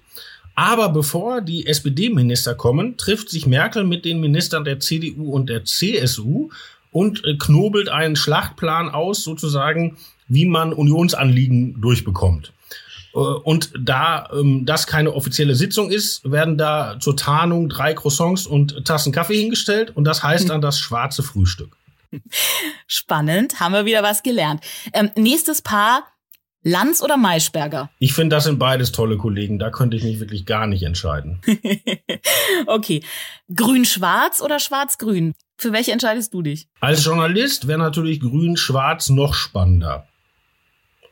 Aber 0.54 0.88
bevor 0.88 1.40
die 1.40 1.66
SPD-Minister 1.66 2.54
kommen, 2.54 2.96
trifft 2.96 3.30
sich 3.30 3.46
Merkel 3.46 3.84
mit 3.84 4.04
den 4.04 4.20
Ministern 4.20 4.64
der 4.64 4.80
CDU 4.80 5.30
und 5.30 5.48
der 5.48 5.64
CSU 5.64 6.50
und 6.90 7.24
äh, 7.24 7.36
knobelt 7.38 7.88
einen 7.88 8.16
Schlachtplan 8.16 8.88
aus, 8.88 9.22
sozusagen, 9.22 9.96
wie 10.26 10.46
man 10.46 10.72
Unionsanliegen 10.72 11.80
durchbekommt. 11.80 12.52
Äh, 13.14 13.18
und 13.18 13.70
da 13.78 14.28
ähm, 14.32 14.66
das 14.66 14.86
keine 14.86 15.14
offizielle 15.14 15.54
Sitzung 15.54 15.90
ist, 15.90 16.28
werden 16.30 16.58
da 16.58 16.98
zur 16.98 17.16
Tarnung 17.16 17.68
drei 17.68 17.94
Croissants 17.94 18.46
und 18.46 18.84
Tassen 18.84 19.12
Kaffee 19.12 19.38
hingestellt 19.38 19.92
und 19.94 20.04
das 20.04 20.22
heißt 20.22 20.50
dann 20.50 20.60
das 20.60 20.80
schwarze 20.80 21.22
Frühstück. 21.22 21.76
Spannend, 22.86 23.60
haben 23.60 23.74
wir 23.74 23.84
wieder 23.84 24.02
was 24.02 24.22
gelernt. 24.22 24.62
Ähm, 24.92 25.10
nächstes 25.14 25.62
Paar 25.62 26.04
Lanz 26.62 27.02
oder 27.02 27.16
Maischberger? 27.16 27.90
Ich 27.98 28.14
finde, 28.14 28.36
das 28.36 28.44
sind 28.44 28.58
beides 28.58 28.92
tolle 28.92 29.16
Kollegen. 29.16 29.58
Da 29.58 29.70
könnte 29.70 29.96
ich 29.96 30.02
mich 30.02 30.20
wirklich 30.20 30.44
gar 30.44 30.66
nicht 30.66 30.82
entscheiden. 30.82 31.40
okay. 32.66 33.02
Grün-Schwarz 33.54 34.40
oder 34.42 34.58
Schwarz-Grün? 34.58 35.34
Für 35.56 35.72
welche 35.72 35.92
entscheidest 35.92 36.34
du 36.34 36.42
dich? 36.42 36.68
Als 36.80 37.04
Journalist 37.04 37.68
wäre 37.68 37.78
natürlich 37.78 38.20
Grün-Schwarz 38.20 39.08
noch 39.08 39.34
spannender. 39.34 40.06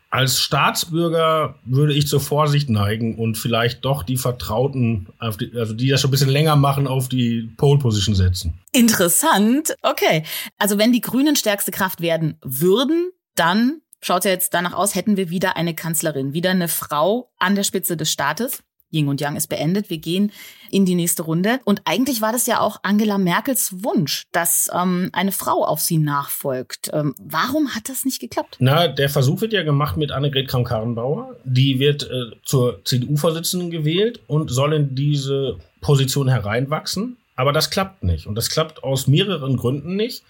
Als 0.09 0.41
Staatsbürger 0.41 1.57
würde 1.65 1.93
ich 1.93 2.07
zur 2.07 2.21
Vorsicht 2.21 2.71
neigen 2.71 3.17
und 3.17 3.37
vielleicht 3.37 3.85
doch 3.85 4.03
die 4.03 4.17
Vertrauten, 4.17 5.09
die, 5.41 5.53
also 5.57 5.75
die 5.75 5.89
das 5.89 6.01
schon 6.01 6.09
ein 6.09 6.13
bisschen 6.13 6.31
länger 6.31 6.57
machen, 6.57 6.87
auf 6.87 7.09
die 7.09 7.51
Pole 7.57 7.79
Position 7.81 8.15
setzen. 8.15 8.59
Interessant. 8.73 9.75
Okay. 9.83 10.23
Also 10.59 10.79
wenn 10.79 10.93
die 10.93 11.01
Grünen 11.01 11.37
stärkste 11.37 11.73
Kraft 11.73 12.01
werden 12.01 12.39
würden, 12.41 13.11
dann 13.35 13.83
schaut 14.01 14.25
ja 14.25 14.31
jetzt 14.31 14.55
danach 14.55 14.75
aus, 14.75 14.95
hätten 14.95 15.17
wir 15.17 15.31
wieder 15.31 15.57
eine 15.57 15.75
Kanzlerin, 15.75 16.33
wieder 16.33 16.51
eine 16.51 16.69
Frau 16.69 17.31
an 17.39 17.55
der 17.55 17.65
Spitze 17.65 17.97
des 17.97 18.11
Staates. 18.11 18.63
Ying 18.93 19.09
und 19.09 19.21
Yang 19.21 19.37
ist 19.37 19.49
beendet. 19.49 19.91
Wir 19.91 19.99
gehen 19.99 20.33
in 20.71 20.85
die 20.85 20.95
nächste 20.95 21.23
Runde. 21.23 21.61
Und 21.65 21.83
eigentlich 21.85 22.21
war 22.21 22.33
das 22.33 22.47
ja 22.47 22.61
auch 22.61 22.79
Angela 22.83 23.19
Merkels 23.19 23.85
Wunsch, 23.85 24.25
dass 24.33 24.71
ähm, 24.73 25.11
eine 25.13 25.33
Frau 25.33 25.65
auf 25.65 25.81
sie 25.81 25.99
nachfolgt. 25.99 26.91
Ähm, 26.93 27.15
warum 27.19 27.75
hat 27.75 27.89
das 27.89 28.05
nicht 28.05 28.21
geklappt? 28.21 28.57
Na, 28.59 28.89
der 28.89 29.09
Versuch 29.09 29.41
wird 29.41 29.53
ja 29.53 29.63
gemacht 29.63 29.97
mit 29.97 30.13
Annegret 30.13 30.49
Kramp-Karrenbauer. 30.49 31.37
Die 31.45 31.79
wird 31.79 32.05
äh, 32.05 32.37
zur 32.45 32.85
CDU-Vorsitzenden 32.85 33.71
gewählt 33.71 34.21
und 34.29 34.51
soll 34.51 34.73
in 34.73 34.95
diese 34.95 35.59
Position 35.81 36.29
hereinwachsen. 36.29 37.17
Aber 37.35 37.53
das 37.53 37.71
klappt 37.71 38.03
nicht. 38.03 38.27
Und 38.27 38.35
das 38.35 38.51
klappt 38.51 38.83
aus 38.83 39.07
mehreren 39.07 39.57
Gründen 39.57 39.97
nicht. 39.97 40.23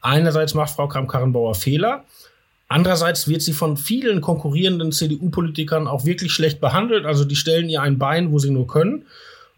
Einerseits 0.00 0.54
macht 0.54 0.70
Frau 0.70 0.86
Kramp-Karrenbauer 0.88 1.54
Fehler. 1.54 2.04
Andererseits 2.74 3.28
wird 3.28 3.40
sie 3.40 3.52
von 3.52 3.76
vielen 3.76 4.20
konkurrierenden 4.20 4.90
CDU-Politikern 4.90 5.86
auch 5.86 6.04
wirklich 6.04 6.32
schlecht 6.32 6.60
behandelt. 6.60 7.06
Also 7.06 7.24
die 7.24 7.36
stellen 7.36 7.68
ihr 7.68 7.80
ein 7.80 8.00
Bein, 8.00 8.32
wo 8.32 8.40
sie 8.40 8.50
nur 8.50 8.66
können. 8.66 9.04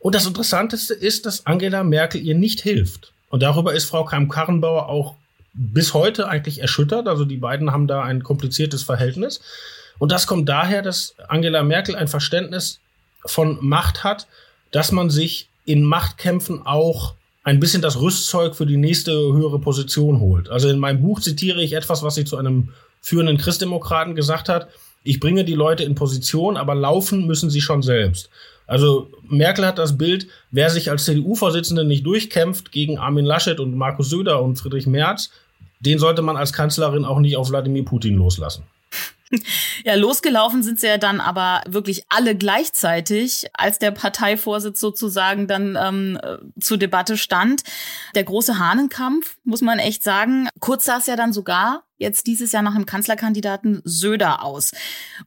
Und 0.00 0.14
das 0.14 0.26
Interessanteste 0.26 0.92
ist, 0.92 1.24
dass 1.24 1.46
Angela 1.46 1.82
Merkel 1.82 2.20
ihr 2.20 2.34
nicht 2.34 2.60
hilft. 2.60 3.14
Und 3.30 3.42
darüber 3.42 3.72
ist 3.72 3.86
Frau 3.86 4.04
Kram-Karrenbauer 4.04 4.90
auch 4.90 5.14
bis 5.54 5.94
heute 5.94 6.28
eigentlich 6.28 6.60
erschüttert. 6.60 7.08
Also 7.08 7.24
die 7.24 7.38
beiden 7.38 7.72
haben 7.72 7.86
da 7.86 8.02
ein 8.02 8.22
kompliziertes 8.22 8.82
Verhältnis. 8.82 9.40
Und 9.98 10.12
das 10.12 10.26
kommt 10.26 10.46
daher, 10.46 10.82
dass 10.82 11.14
Angela 11.26 11.62
Merkel 11.62 11.96
ein 11.96 12.08
Verständnis 12.08 12.80
von 13.24 13.56
Macht 13.62 14.04
hat, 14.04 14.26
dass 14.72 14.92
man 14.92 15.08
sich 15.08 15.48
in 15.64 15.84
Machtkämpfen 15.84 16.66
auch 16.66 17.14
ein 17.44 17.60
bisschen 17.60 17.80
das 17.80 17.98
Rüstzeug 17.98 18.54
für 18.54 18.66
die 18.66 18.76
nächste 18.76 19.12
höhere 19.12 19.58
Position 19.58 20.20
holt. 20.20 20.50
Also 20.50 20.68
in 20.68 20.78
meinem 20.78 21.00
Buch 21.00 21.20
zitiere 21.20 21.62
ich 21.62 21.72
etwas, 21.72 22.02
was 22.02 22.16
sie 22.16 22.26
zu 22.26 22.36
einem 22.36 22.74
führenden 23.06 23.38
Christdemokraten 23.38 24.16
gesagt 24.16 24.48
hat, 24.48 24.68
ich 25.04 25.20
bringe 25.20 25.44
die 25.44 25.54
Leute 25.54 25.84
in 25.84 25.94
Position, 25.94 26.56
aber 26.56 26.74
laufen 26.74 27.24
müssen 27.24 27.50
sie 27.50 27.60
schon 27.60 27.80
selbst. 27.80 28.30
Also 28.66 29.08
Merkel 29.28 29.64
hat 29.64 29.78
das 29.78 29.96
Bild, 29.96 30.26
wer 30.50 30.70
sich 30.70 30.90
als 30.90 31.04
CDU-Vorsitzende 31.04 31.84
nicht 31.84 32.04
durchkämpft 32.04 32.72
gegen 32.72 32.98
Armin 32.98 33.24
Laschet 33.24 33.60
und 33.60 33.76
Markus 33.76 34.10
Söder 34.10 34.42
und 34.42 34.56
Friedrich 34.56 34.88
Merz, 34.88 35.30
den 35.78 36.00
sollte 36.00 36.20
man 36.20 36.36
als 36.36 36.52
Kanzlerin 36.52 37.04
auch 37.04 37.20
nicht 37.20 37.36
auf 37.36 37.48
Wladimir 37.48 37.84
Putin 37.84 38.16
loslassen. 38.16 38.64
Ja, 39.84 39.94
losgelaufen 39.94 40.62
sind 40.62 40.80
sie 40.80 40.86
ja 40.86 40.98
dann 40.98 41.20
aber 41.20 41.62
wirklich 41.66 42.04
alle 42.08 42.36
gleichzeitig, 42.36 43.46
als 43.54 43.78
der 43.78 43.90
Parteivorsitz 43.90 44.80
sozusagen 44.80 45.46
dann 45.46 45.76
ähm, 45.80 46.18
äh, 46.22 46.38
zur 46.60 46.76
Debatte 46.78 47.16
stand. 47.16 47.62
Der 48.14 48.24
große 48.24 48.58
Hahnenkampf, 48.58 49.36
muss 49.44 49.62
man 49.62 49.78
echt 49.78 50.02
sagen. 50.02 50.48
Kurz 50.60 50.88
es 50.88 51.06
ja 51.06 51.16
dann 51.16 51.32
sogar 51.32 51.85
jetzt 51.98 52.26
dieses 52.26 52.52
Jahr 52.52 52.62
nach 52.62 52.74
dem 52.74 52.86
Kanzlerkandidaten 52.86 53.80
Söder 53.84 54.44
aus. 54.44 54.72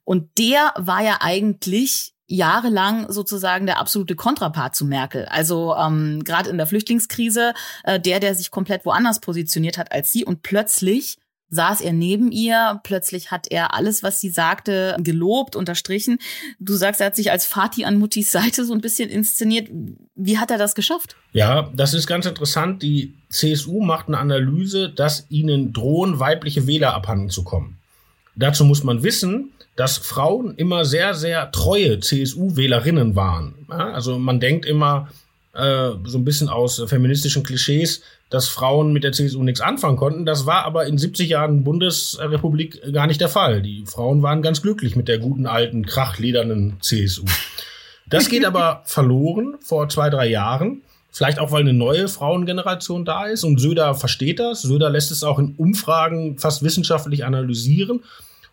Und 0.04 0.38
der 0.38 0.74
war 0.78 1.04
ja 1.04 1.18
eigentlich 1.22 2.14
jahrelang 2.28 3.12
sozusagen 3.12 3.66
der 3.66 3.80
absolute 3.80 4.16
Kontrapart 4.16 4.76
zu 4.76 4.86
Merkel. 4.86 5.26
Also 5.26 5.76
ähm, 5.76 6.24
gerade 6.24 6.50
in 6.50 6.58
der 6.58 6.68
Flüchtlingskrise, 6.68 7.54
äh, 7.84 8.00
der, 8.00 8.20
der 8.20 8.36
sich 8.36 8.52
komplett 8.52 8.86
woanders 8.86 9.20
positioniert 9.20 9.78
hat 9.78 9.92
als 9.92 10.12
sie 10.12 10.24
und 10.24 10.44
plötzlich 10.44 11.18
saß 11.50 11.82
er 11.82 11.94
neben 11.94 12.32
ihr. 12.32 12.80
Plötzlich 12.84 13.32
hat 13.32 13.48
er 13.50 13.74
alles, 13.74 14.04
was 14.04 14.22
sie 14.22 14.30
sagte, 14.30 14.96
gelobt, 15.00 15.56
unterstrichen. 15.56 16.20
Du 16.60 16.76
sagst, 16.76 17.02
er 17.02 17.08
hat 17.08 17.16
sich 17.16 17.32
als 17.32 17.46
Fatih 17.46 17.86
an 17.86 17.98
Muttis 17.98 18.32
Seite 18.32 18.66
so 18.66 18.74
ein 18.74 18.82
bisschen 18.82 19.10
inszeniert. 19.10 19.70
Wie 20.16 20.38
hat 20.38 20.52
er 20.52 20.58
das 20.58 20.76
geschafft? 20.76 21.16
Ja, 21.32 21.70
das 21.74 21.94
ist 21.94 22.08
ganz 22.08 22.26
interessant. 22.26 22.84
Die 22.84 23.16
CSU 23.30 23.82
macht 23.82 24.08
eine 24.08 24.18
Analyse, 24.18 24.90
dass 24.90 25.26
ihnen 25.30 25.72
drohen, 25.74 26.20
weibliche 26.20 26.68
Wähler 26.68 26.94
abhanden 26.94 27.30
zu 27.30 27.44
kommen. 27.44 27.78
Dazu 28.36 28.64
muss 28.66 28.84
man 28.84 29.04
wissen, 29.04 29.52
dass 29.76 29.98
Frauen 29.98 30.56
immer 30.56 30.84
sehr, 30.84 31.14
sehr 31.14 31.52
treue 31.52 32.00
CSU-Wählerinnen 32.00 33.16
waren. 33.16 33.54
Also 33.70 34.18
man 34.18 34.40
denkt 34.40 34.66
immer, 34.66 35.10
äh, 35.54 35.92
so 36.04 36.18
ein 36.18 36.26
bisschen 36.26 36.50
aus 36.50 36.82
feministischen 36.88 37.44
Klischees, 37.44 38.02
dass 38.30 38.48
Frauen 38.48 38.94
mit 38.94 39.04
der 39.04 39.12
CSU 39.12 39.44
nichts 39.44 39.62
anfangen 39.62 39.98
konnten. 39.98 40.26
Das 40.26 40.46
war 40.46 40.66
aber 40.66 40.86
in 40.86 40.98
70 40.98 41.30
Jahren 41.30 41.64
Bundesrepublik 41.64 42.94
gar 42.94 43.08
nicht 43.08 43.22
der 43.22 43.30
Fall. 43.30 43.62
Die 43.62 43.84
Frauen 43.86 44.22
waren 44.22 44.42
ganz 44.42 44.62
glücklich 44.62 44.96
mit 44.96 45.08
der 45.08 45.18
guten 45.18 45.48
alten, 45.48 45.86
krachledernen 45.86 46.78
CSU. 46.82 47.26
Das 48.08 48.30
geht 48.30 48.46
aber 48.46 48.84
verloren 48.86 49.56
vor 49.62 49.90
zwei, 49.90 50.10
drei 50.10 50.28
Jahren. 50.28 50.82
Vielleicht 51.12 51.40
auch, 51.40 51.52
weil 51.52 51.62
eine 51.62 51.74
neue 51.74 52.08
Frauengeneration 52.08 53.04
da 53.04 53.26
ist 53.26 53.44
und 53.44 53.60
Söder 53.60 53.96
versteht 53.96 54.40
das. 54.40 54.62
Söder 54.62 54.90
lässt 54.90 55.12
es 55.12 55.24
auch 55.24 55.40
in 55.40 55.56
Umfragen 55.58 56.38
fast 56.38 56.64
wissenschaftlich 56.64 57.26
analysieren 57.26 58.04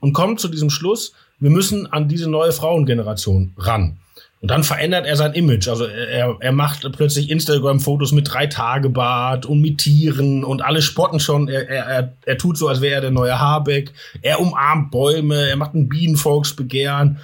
und 0.01 0.12
kommt 0.12 0.40
zu 0.40 0.49
diesem 0.49 0.71
Schluss, 0.71 1.12
wir 1.38 1.51
müssen 1.51 1.87
an 1.92 2.09
diese 2.09 2.31
neue 2.31 2.53
Frauengeneration 2.53 3.53
ran. 3.59 3.99
Und 4.40 4.51
dann 4.51 4.64
verändert 4.64 5.07
er 5.07 5.16
sein 5.16 5.33
Image. 5.33 5.66
Also 5.66 5.87
er, 5.87 6.37
er 6.40 6.53
macht 6.53 6.87
plötzlich 6.92 7.31
Instagram-Fotos 7.31 8.12
mit 8.12 8.33
drei 8.33 8.47
Tage 8.47 8.90
Bart 8.90 9.47
und 9.47 9.61
mit 9.61 9.79
Tieren 9.79 10.45
und 10.45 10.62
alle 10.62 10.83
spotten 10.83 11.21
schon. 11.21 11.49
Er, 11.49 11.69
er, 11.69 12.12
er 12.25 12.38
tut 12.38 12.59
so, 12.59 12.69
als 12.69 12.81
wäre 12.81 12.97
er 12.97 13.01
der 13.01 13.11
neue 13.11 13.38
Habeck. 13.38 13.92
Er 14.23 14.40
umarmt 14.40 14.90
Bäume, 14.90 15.49
er 15.49 15.57
macht 15.57 15.75
ein 15.75 15.88
Bienenvolksbegehren. 15.88 17.19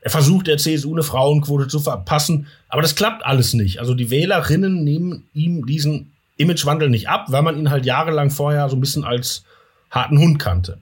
Er 0.00 0.10
versucht 0.10 0.46
der 0.46 0.58
CSU 0.58 0.94
eine 0.94 1.02
Frauenquote 1.02 1.68
zu 1.68 1.80
verpassen. 1.80 2.46
Aber 2.74 2.82
das 2.82 2.96
klappt 2.96 3.24
alles 3.24 3.54
nicht. 3.54 3.78
Also 3.78 3.94
die 3.94 4.10
Wählerinnen 4.10 4.82
nehmen 4.82 5.28
ihm 5.32 5.64
diesen 5.64 6.10
Imagewandel 6.38 6.90
nicht 6.90 7.08
ab, 7.08 7.26
weil 7.28 7.42
man 7.42 7.56
ihn 7.56 7.70
halt 7.70 7.86
jahrelang 7.86 8.30
vorher 8.30 8.68
so 8.68 8.74
ein 8.74 8.80
bisschen 8.80 9.04
als 9.04 9.44
harten 9.92 10.18
Hund 10.18 10.40
kannte. 10.40 10.78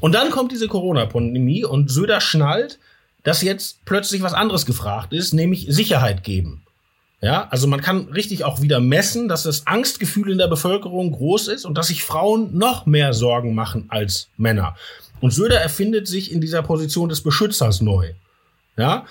Und 0.00 0.16
dann 0.16 0.30
kommt 0.30 0.50
diese 0.50 0.66
Corona-Pandemie 0.66 1.64
und 1.64 1.92
Söder 1.92 2.20
schnallt, 2.20 2.80
dass 3.22 3.40
jetzt 3.42 3.84
plötzlich 3.84 4.20
was 4.20 4.34
anderes 4.34 4.66
gefragt 4.66 5.12
ist, 5.12 5.32
nämlich 5.32 5.66
Sicherheit 5.68 6.24
geben. 6.24 6.64
Ja, 7.20 7.46
also 7.50 7.68
man 7.68 7.82
kann 7.82 8.08
richtig 8.08 8.42
auch 8.42 8.60
wieder 8.60 8.80
messen, 8.80 9.28
dass 9.28 9.44
das 9.44 9.64
Angstgefühl 9.68 10.32
in 10.32 10.38
der 10.38 10.48
Bevölkerung 10.48 11.12
groß 11.12 11.46
ist 11.46 11.64
und 11.64 11.78
dass 11.78 11.86
sich 11.86 12.02
Frauen 12.02 12.58
noch 12.58 12.84
mehr 12.84 13.14
Sorgen 13.14 13.54
machen 13.54 13.84
als 13.90 14.28
Männer. 14.38 14.74
Und 15.20 15.32
Söder 15.32 15.60
erfindet 15.60 16.08
sich 16.08 16.32
in 16.32 16.40
dieser 16.40 16.64
Position 16.64 17.08
des 17.08 17.20
Beschützers 17.20 17.80
neu. 17.80 18.14
Ja, 18.76 19.06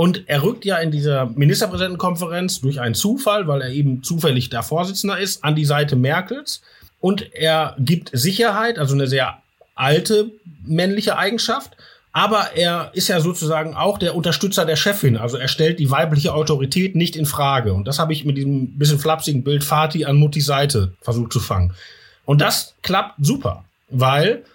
und 0.00 0.30
er 0.30 0.42
rückt 0.42 0.64
ja 0.64 0.78
in 0.78 0.90
dieser 0.90 1.26
Ministerpräsidentenkonferenz 1.26 2.62
durch 2.62 2.80
einen 2.80 2.94
Zufall, 2.94 3.46
weil 3.48 3.60
er 3.60 3.68
eben 3.68 4.02
zufällig 4.02 4.48
der 4.48 4.62
Vorsitzender 4.62 5.18
ist, 5.18 5.44
an 5.44 5.54
die 5.54 5.66
Seite 5.66 5.94
Merkels. 5.94 6.62
Und 7.00 7.34
er 7.34 7.76
gibt 7.78 8.08
Sicherheit, 8.14 8.78
also 8.78 8.94
eine 8.94 9.06
sehr 9.06 9.42
alte 9.74 10.30
männliche 10.64 11.18
Eigenschaft. 11.18 11.76
Aber 12.12 12.52
er 12.54 12.92
ist 12.94 13.08
ja 13.08 13.20
sozusagen 13.20 13.74
auch 13.74 13.98
der 13.98 14.16
Unterstützer 14.16 14.64
der 14.64 14.76
Chefin. 14.76 15.18
Also 15.18 15.36
er 15.36 15.48
stellt 15.48 15.78
die 15.78 15.90
weibliche 15.90 16.32
Autorität 16.32 16.96
nicht 16.96 17.14
in 17.14 17.26
Frage. 17.26 17.74
Und 17.74 17.86
das 17.86 17.98
habe 17.98 18.14
ich 18.14 18.24
mit 18.24 18.38
diesem 18.38 18.78
bisschen 18.78 19.00
flapsigen 19.00 19.44
Bild 19.44 19.64
Fatih 19.64 20.06
an 20.06 20.16
Muttis 20.16 20.46
Seite 20.46 20.94
versucht 21.02 21.30
zu 21.30 21.40
fangen. 21.40 21.74
Und 22.24 22.40
das 22.40 22.74
klappt 22.80 23.16
super, 23.20 23.66
weil 23.90 24.46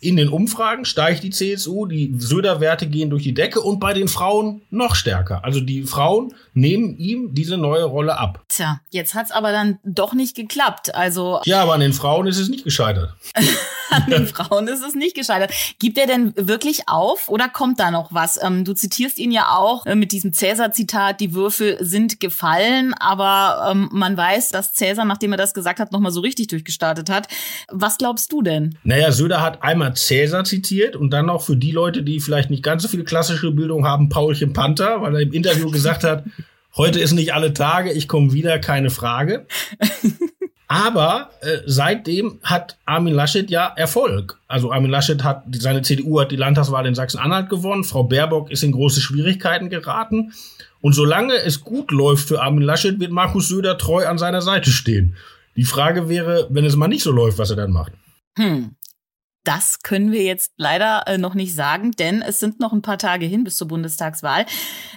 in 0.00 0.16
den 0.16 0.28
Umfragen 0.28 0.84
steigt 0.84 1.22
die 1.22 1.30
CSU, 1.30 1.86
die 1.86 2.14
Söder-Werte 2.16 2.86
gehen 2.86 3.10
durch 3.10 3.22
die 3.22 3.34
Decke 3.34 3.60
und 3.60 3.80
bei 3.80 3.92
den 3.92 4.08
Frauen 4.08 4.62
noch 4.70 4.94
stärker. 4.94 5.44
Also 5.44 5.60
die 5.60 5.82
Frauen 5.82 6.34
nehmen 6.54 6.96
ihm 6.96 7.34
diese 7.34 7.56
neue 7.56 7.84
Rolle 7.84 8.18
ab. 8.18 8.44
Tja, 8.48 8.80
jetzt 8.90 9.14
hat's 9.14 9.30
aber 9.30 9.52
dann 9.52 9.78
doch 9.84 10.14
nicht 10.14 10.36
geklappt. 10.36 10.94
Also 10.94 11.40
ja, 11.44 11.62
aber 11.62 11.74
an 11.74 11.80
den 11.80 11.92
Frauen 11.92 12.26
ist 12.26 12.38
es 12.38 12.48
nicht 12.48 12.64
gescheitert. 12.64 13.14
an 13.90 14.06
den 14.10 14.26
Frauen 14.26 14.68
ist 14.68 14.84
es 14.84 14.94
nicht 14.94 15.16
gescheitert. 15.16 15.52
Gibt 15.78 15.98
er 15.98 16.06
denn 16.06 16.32
wirklich 16.36 16.88
auf 16.88 17.28
oder 17.28 17.48
kommt 17.48 17.80
da 17.80 17.90
noch 17.90 18.12
was? 18.12 18.42
Ähm, 18.42 18.64
du 18.64 18.74
zitierst 18.74 19.18
ihn 19.18 19.32
ja 19.32 19.56
auch 19.56 19.86
äh, 19.86 19.94
mit 19.94 20.12
diesem 20.12 20.32
Cäsar-Zitat, 20.32 21.20
die 21.20 21.34
Würfel 21.34 21.76
sind 21.80 22.20
gefallen, 22.20 22.94
aber 22.94 23.70
ähm, 23.70 23.88
man 23.92 24.16
weiß, 24.16 24.50
dass 24.50 24.72
Cäsar, 24.74 25.04
nachdem 25.04 25.32
er 25.32 25.38
das 25.38 25.54
gesagt 25.54 25.80
hat, 25.80 25.92
nochmal 25.92 26.12
so 26.12 26.20
richtig 26.20 26.48
durchgestartet 26.48 27.10
hat. 27.10 27.28
Was 27.68 27.98
glaubst 27.98 28.32
du 28.32 28.42
denn? 28.42 28.78
Naja, 28.84 29.12
Söder 29.12 29.40
hat 29.40 29.62
einmal 29.62 29.87
einmal 29.88 29.96
Cäsar 29.96 30.44
zitiert 30.44 30.96
und 30.96 31.10
dann 31.10 31.30
auch 31.30 31.42
für 31.42 31.56
die 31.56 31.72
Leute, 31.72 32.02
die 32.02 32.20
vielleicht 32.20 32.50
nicht 32.50 32.62
ganz 32.62 32.82
so 32.82 32.88
viel 32.88 33.04
klassische 33.04 33.50
Bildung 33.50 33.86
haben, 33.86 34.08
Paulchen 34.08 34.52
Panther, 34.52 35.00
weil 35.00 35.14
er 35.14 35.22
im 35.22 35.32
Interview 35.32 35.70
gesagt 35.70 36.04
hat, 36.04 36.24
heute 36.76 37.00
ist 37.00 37.12
nicht 37.12 37.34
alle 37.34 37.52
Tage, 37.52 37.92
ich 37.92 38.08
komme 38.08 38.32
wieder, 38.32 38.58
keine 38.58 38.90
Frage. 38.90 39.46
Aber 40.70 41.30
äh, 41.40 41.60
seitdem 41.64 42.40
hat 42.42 42.76
Armin 42.84 43.14
Laschet 43.14 43.50
ja 43.50 43.72
Erfolg. 43.74 44.38
Also 44.48 44.70
Armin 44.70 44.90
Laschet 44.90 45.24
hat, 45.24 45.44
seine 45.52 45.80
CDU 45.80 46.20
hat 46.20 46.30
die 46.30 46.36
Landtagswahl 46.36 46.84
in 46.84 46.94
Sachsen-Anhalt 46.94 47.48
gewonnen. 47.48 47.84
Frau 47.84 48.04
Baerbock 48.04 48.50
ist 48.50 48.62
in 48.62 48.72
große 48.72 49.00
Schwierigkeiten 49.00 49.70
geraten. 49.70 50.34
Und 50.82 50.92
solange 50.92 51.36
es 51.36 51.62
gut 51.62 51.90
läuft 51.90 52.28
für 52.28 52.42
Armin 52.42 52.64
Laschet, 52.64 53.00
wird 53.00 53.12
Markus 53.12 53.48
Söder 53.48 53.78
treu 53.78 54.06
an 54.06 54.18
seiner 54.18 54.42
Seite 54.42 54.70
stehen. 54.70 55.16
Die 55.56 55.64
Frage 55.64 56.10
wäre, 56.10 56.46
wenn 56.50 56.66
es 56.66 56.76
mal 56.76 56.86
nicht 56.86 57.02
so 57.02 57.12
läuft, 57.12 57.38
was 57.38 57.48
er 57.48 57.56
dann 57.56 57.72
macht. 57.72 57.92
Hm. 58.36 58.76
Das 59.44 59.80
können 59.82 60.12
wir 60.12 60.22
jetzt 60.22 60.52
leider 60.56 61.06
äh, 61.06 61.18
noch 61.18 61.34
nicht 61.34 61.54
sagen, 61.54 61.92
denn 61.92 62.22
es 62.22 62.40
sind 62.40 62.60
noch 62.60 62.72
ein 62.72 62.82
paar 62.82 62.98
Tage 62.98 63.26
hin 63.26 63.44
bis 63.44 63.56
zur 63.56 63.68
Bundestagswahl. 63.68 64.46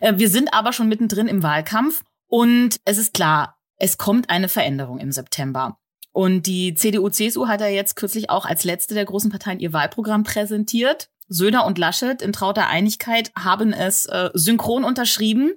Äh, 0.01 0.13
wir 0.17 0.30
sind 0.30 0.54
aber 0.54 0.73
schon 0.73 0.89
mittendrin 0.89 1.27
im 1.27 1.43
Wahlkampf 1.43 2.04
und 2.27 2.77
es 2.86 2.97
ist 2.97 3.13
klar, 3.13 3.58
es 3.77 3.97
kommt 3.97 4.30
eine 4.30 4.49
Veränderung 4.49 4.99
im 4.99 5.12
September. 5.12 5.77
Und 6.13 6.45
die 6.45 6.75
CDU-CSU 6.75 7.47
hat 7.47 7.62
ja 7.62 7.67
jetzt 7.67 7.95
kürzlich 7.95 8.30
auch 8.30 8.45
als 8.45 8.63
letzte 8.63 8.93
der 8.93 9.06
großen 9.06 9.32
Parteien 9.32 9.60
ihr 9.60 9.73
Wahlprogramm 9.73 10.23
präsentiert. 10.23 11.10
Söder 11.30 11.65
und 11.65 11.77
Laschet 11.77 12.21
in 12.21 12.34
trauter 12.34 12.67
Einigkeit 12.67 13.32
haben 13.38 13.71
es 13.71 14.06
äh, 14.08 14.30
synchron 14.34 14.84
unterschrieben. 14.84 15.54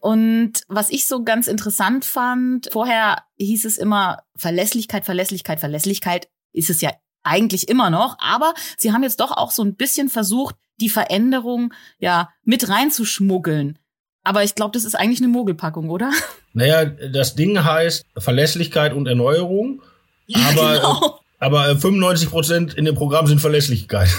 Und 0.00 0.62
was 0.68 0.90
ich 0.90 1.06
so 1.06 1.22
ganz 1.22 1.46
interessant 1.46 2.04
fand, 2.04 2.70
vorher 2.72 3.22
hieß 3.36 3.66
es 3.66 3.76
immer 3.76 4.22
Verlässlichkeit, 4.34 5.04
Verlässlichkeit, 5.04 5.60
Verlässlichkeit. 5.60 6.28
Ist 6.52 6.70
es 6.70 6.80
ja 6.80 6.90
eigentlich 7.22 7.68
immer 7.68 7.90
noch, 7.90 8.16
aber 8.18 8.54
sie 8.76 8.92
haben 8.92 9.02
jetzt 9.02 9.20
doch 9.20 9.30
auch 9.30 9.50
so 9.50 9.62
ein 9.62 9.74
bisschen 9.74 10.08
versucht, 10.08 10.56
die 10.80 10.88
Veränderung 10.88 11.72
ja 11.98 12.30
mit 12.44 12.68
reinzuschmuggeln. 12.68 13.78
Aber 14.24 14.44
ich 14.44 14.54
glaube, 14.54 14.72
das 14.72 14.84
ist 14.84 14.94
eigentlich 14.94 15.20
eine 15.20 15.28
Mogelpackung, 15.28 15.90
oder? 15.90 16.10
Naja, 16.54 16.84
das 16.84 17.34
Ding 17.34 17.64
heißt 17.64 18.04
Verlässlichkeit 18.18 18.92
und 18.92 19.06
Erneuerung. 19.06 19.80
Ja, 20.26 20.38
aber, 20.50 20.74
genau. 20.74 21.20
aber 21.38 21.76
95 21.76 22.28
Prozent 22.28 22.74
in 22.74 22.84
dem 22.84 22.94
Programm 22.94 23.26
sind 23.26 23.40
Verlässlichkeit. 23.40 24.10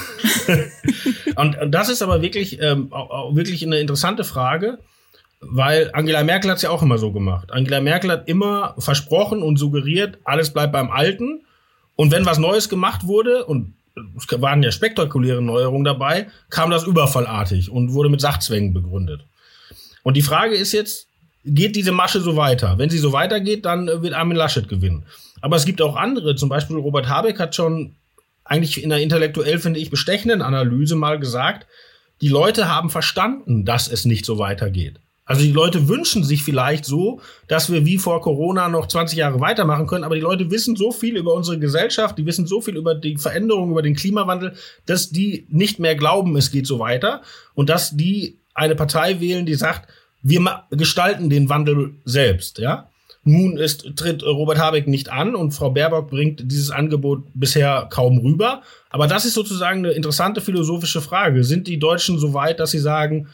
und 1.36 1.56
das 1.68 1.90
ist 1.90 2.02
aber 2.02 2.24
wirklich, 2.24 2.60
ähm, 2.60 2.90
wirklich 2.90 3.64
eine 3.64 3.78
interessante 3.78 4.24
Frage, 4.24 4.80
weil 5.42 5.92
Angela 5.94 6.24
Merkel 6.24 6.50
hat 6.50 6.58
es 6.58 6.64
ja 6.64 6.72
auch 6.72 6.82
immer 6.82 6.98
so 6.98 7.12
gemacht. 7.12 7.52
Angela 7.52 7.82
Merkel 7.82 8.10
hat 8.10 8.28
immer 8.28 8.74
versprochen 8.80 9.44
und 9.44 9.58
suggeriert, 9.58 10.18
alles 10.24 10.52
bleibt 10.52 10.74
beim 10.74 10.90
Alten. 10.90 11.43
Und 11.96 12.12
wenn 12.12 12.26
was 12.26 12.40
Neues 12.40 12.70
gemacht 12.70 13.06
wurde, 13.06 13.46
und 13.46 13.76
es 14.18 14.42
waren 14.42 14.64
ja 14.64 14.72
spektakuläre 14.72 15.42
Neuerungen 15.42 15.84
dabei, 15.84 16.28
kam 16.50 16.72
das 16.72 16.84
überfallartig 16.84 17.70
und 17.70 17.94
wurde 17.94 18.10
mit 18.10 18.22
Sachzwängen 18.22 18.74
begründet. 18.74 19.26
Und 20.02 20.18
die 20.18 20.22
Frage 20.22 20.56
ist 20.56 20.72
jetzt, 20.72 21.08
geht 21.46 21.76
diese 21.76 21.92
Masche 21.92 22.20
so 22.20 22.36
weiter? 22.36 22.78
Wenn 22.78 22.90
sie 22.90 22.98
so 22.98 23.14
weitergeht, 23.14 23.66
dann 23.66 23.88
wird 23.88 24.14
Armin 24.14 24.38
Laschet 24.38 24.68
gewinnen. 24.68 25.06
Aber 25.42 25.56
es 25.56 25.66
gibt 25.66 25.82
auch 25.82 25.96
andere, 25.96 26.36
zum 26.36 26.50
Beispiel 26.50 26.78
Robert 26.78 27.08
Habeck 27.08 27.40
hat 27.40 27.56
schon 27.56 27.96
eigentlich 28.46 28.84
in 28.84 28.92
einer 28.92 29.02
intellektuell, 29.02 29.60
finde 29.60 29.80
ich, 29.80 29.90
bestechenden 29.90 30.42
Analyse 30.42 30.96
mal 30.96 31.20
gesagt, 31.20 31.68
die 32.22 32.30
Leute 32.30 32.70
haben 32.70 32.90
verstanden, 32.90 33.66
dass 33.66 33.88
es 33.88 34.06
nicht 34.06 34.26
so 34.26 34.38
weitergeht. 34.38 35.00
Also 35.26 35.42
die 35.42 35.52
Leute 35.52 35.88
wünschen 35.88 36.24
sich 36.24 36.44
vielleicht 36.44 36.84
so, 36.84 37.22
dass 37.48 37.72
wir 37.72 37.86
wie 37.86 37.98
vor 37.98 38.22
Corona 38.22 38.68
noch 38.68 38.88
20 38.88 39.18
Jahre 39.18 39.40
weitermachen 39.40 39.88
können, 39.88 40.04
aber 40.04 40.16
die 40.16 40.22
Leute 40.22 40.52
wissen 40.52 40.76
so 40.76 40.92
viel 40.92 41.16
über 41.16 41.34
unsere 41.34 41.60
Gesellschaft, 41.60 42.18
die 42.18 42.26
wissen 42.26 42.46
so 42.46 42.60
viel 42.60 42.76
über 42.76 42.94
die 42.94 43.18
Veränderung, 43.18 43.72
über 43.72 43.82
den 43.82 43.96
Klimawandel, 43.96 44.54
dass 44.86 45.12
die 45.12 45.48
nicht 45.50 45.80
mehr 45.80 45.96
glauben, 45.96 46.36
es 46.36 46.52
geht 46.52 46.68
so 46.68 46.80
weiter 46.80 47.22
und 47.54 47.70
dass 47.70 47.96
die 47.96 48.38
eine 48.54 48.76
Partei 48.76 49.22
wählen, 49.22 49.46
die 49.46 49.56
sagt, 49.56 49.90
wir 50.22 50.64
gestalten 50.72 51.30
den 51.30 51.50
Wandel 51.50 51.96
selbst, 52.06 52.58
ja. 52.58 52.90
Nun 53.26 53.58
ist, 53.58 53.96
tritt 53.96 54.22
Robert 54.22 54.58
Habeck 54.58 54.86
nicht 54.86 55.10
an 55.10 55.34
und 55.34 55.52
Frau 55.52 55.70
Baerbock 55.70 56.10
bringt 56.10 56.52
dieses 56.52 56.72
Angebot 56.72 57.24
bisher 57.34 57.88
kaum 57.90 58.18
rüber. 58.18 58.64
Aber 58.90 59.08
das 59.08 59.24
ist 59.24 59.36
sozusagen 59.36 59.80
eine 59.80 59.92
interessante 59.92 60.42
philosophische 60.42 61.00
Frage. 61.00 61.46
Sind 61.46 61.68
die 61.68 61.80
Deutschen 61.80 62.20
so 62.20 62.34
weit, 62.34 62.60
dass 62.60 62.72
sie 62.72 62.80
sagen, 62.80 63.30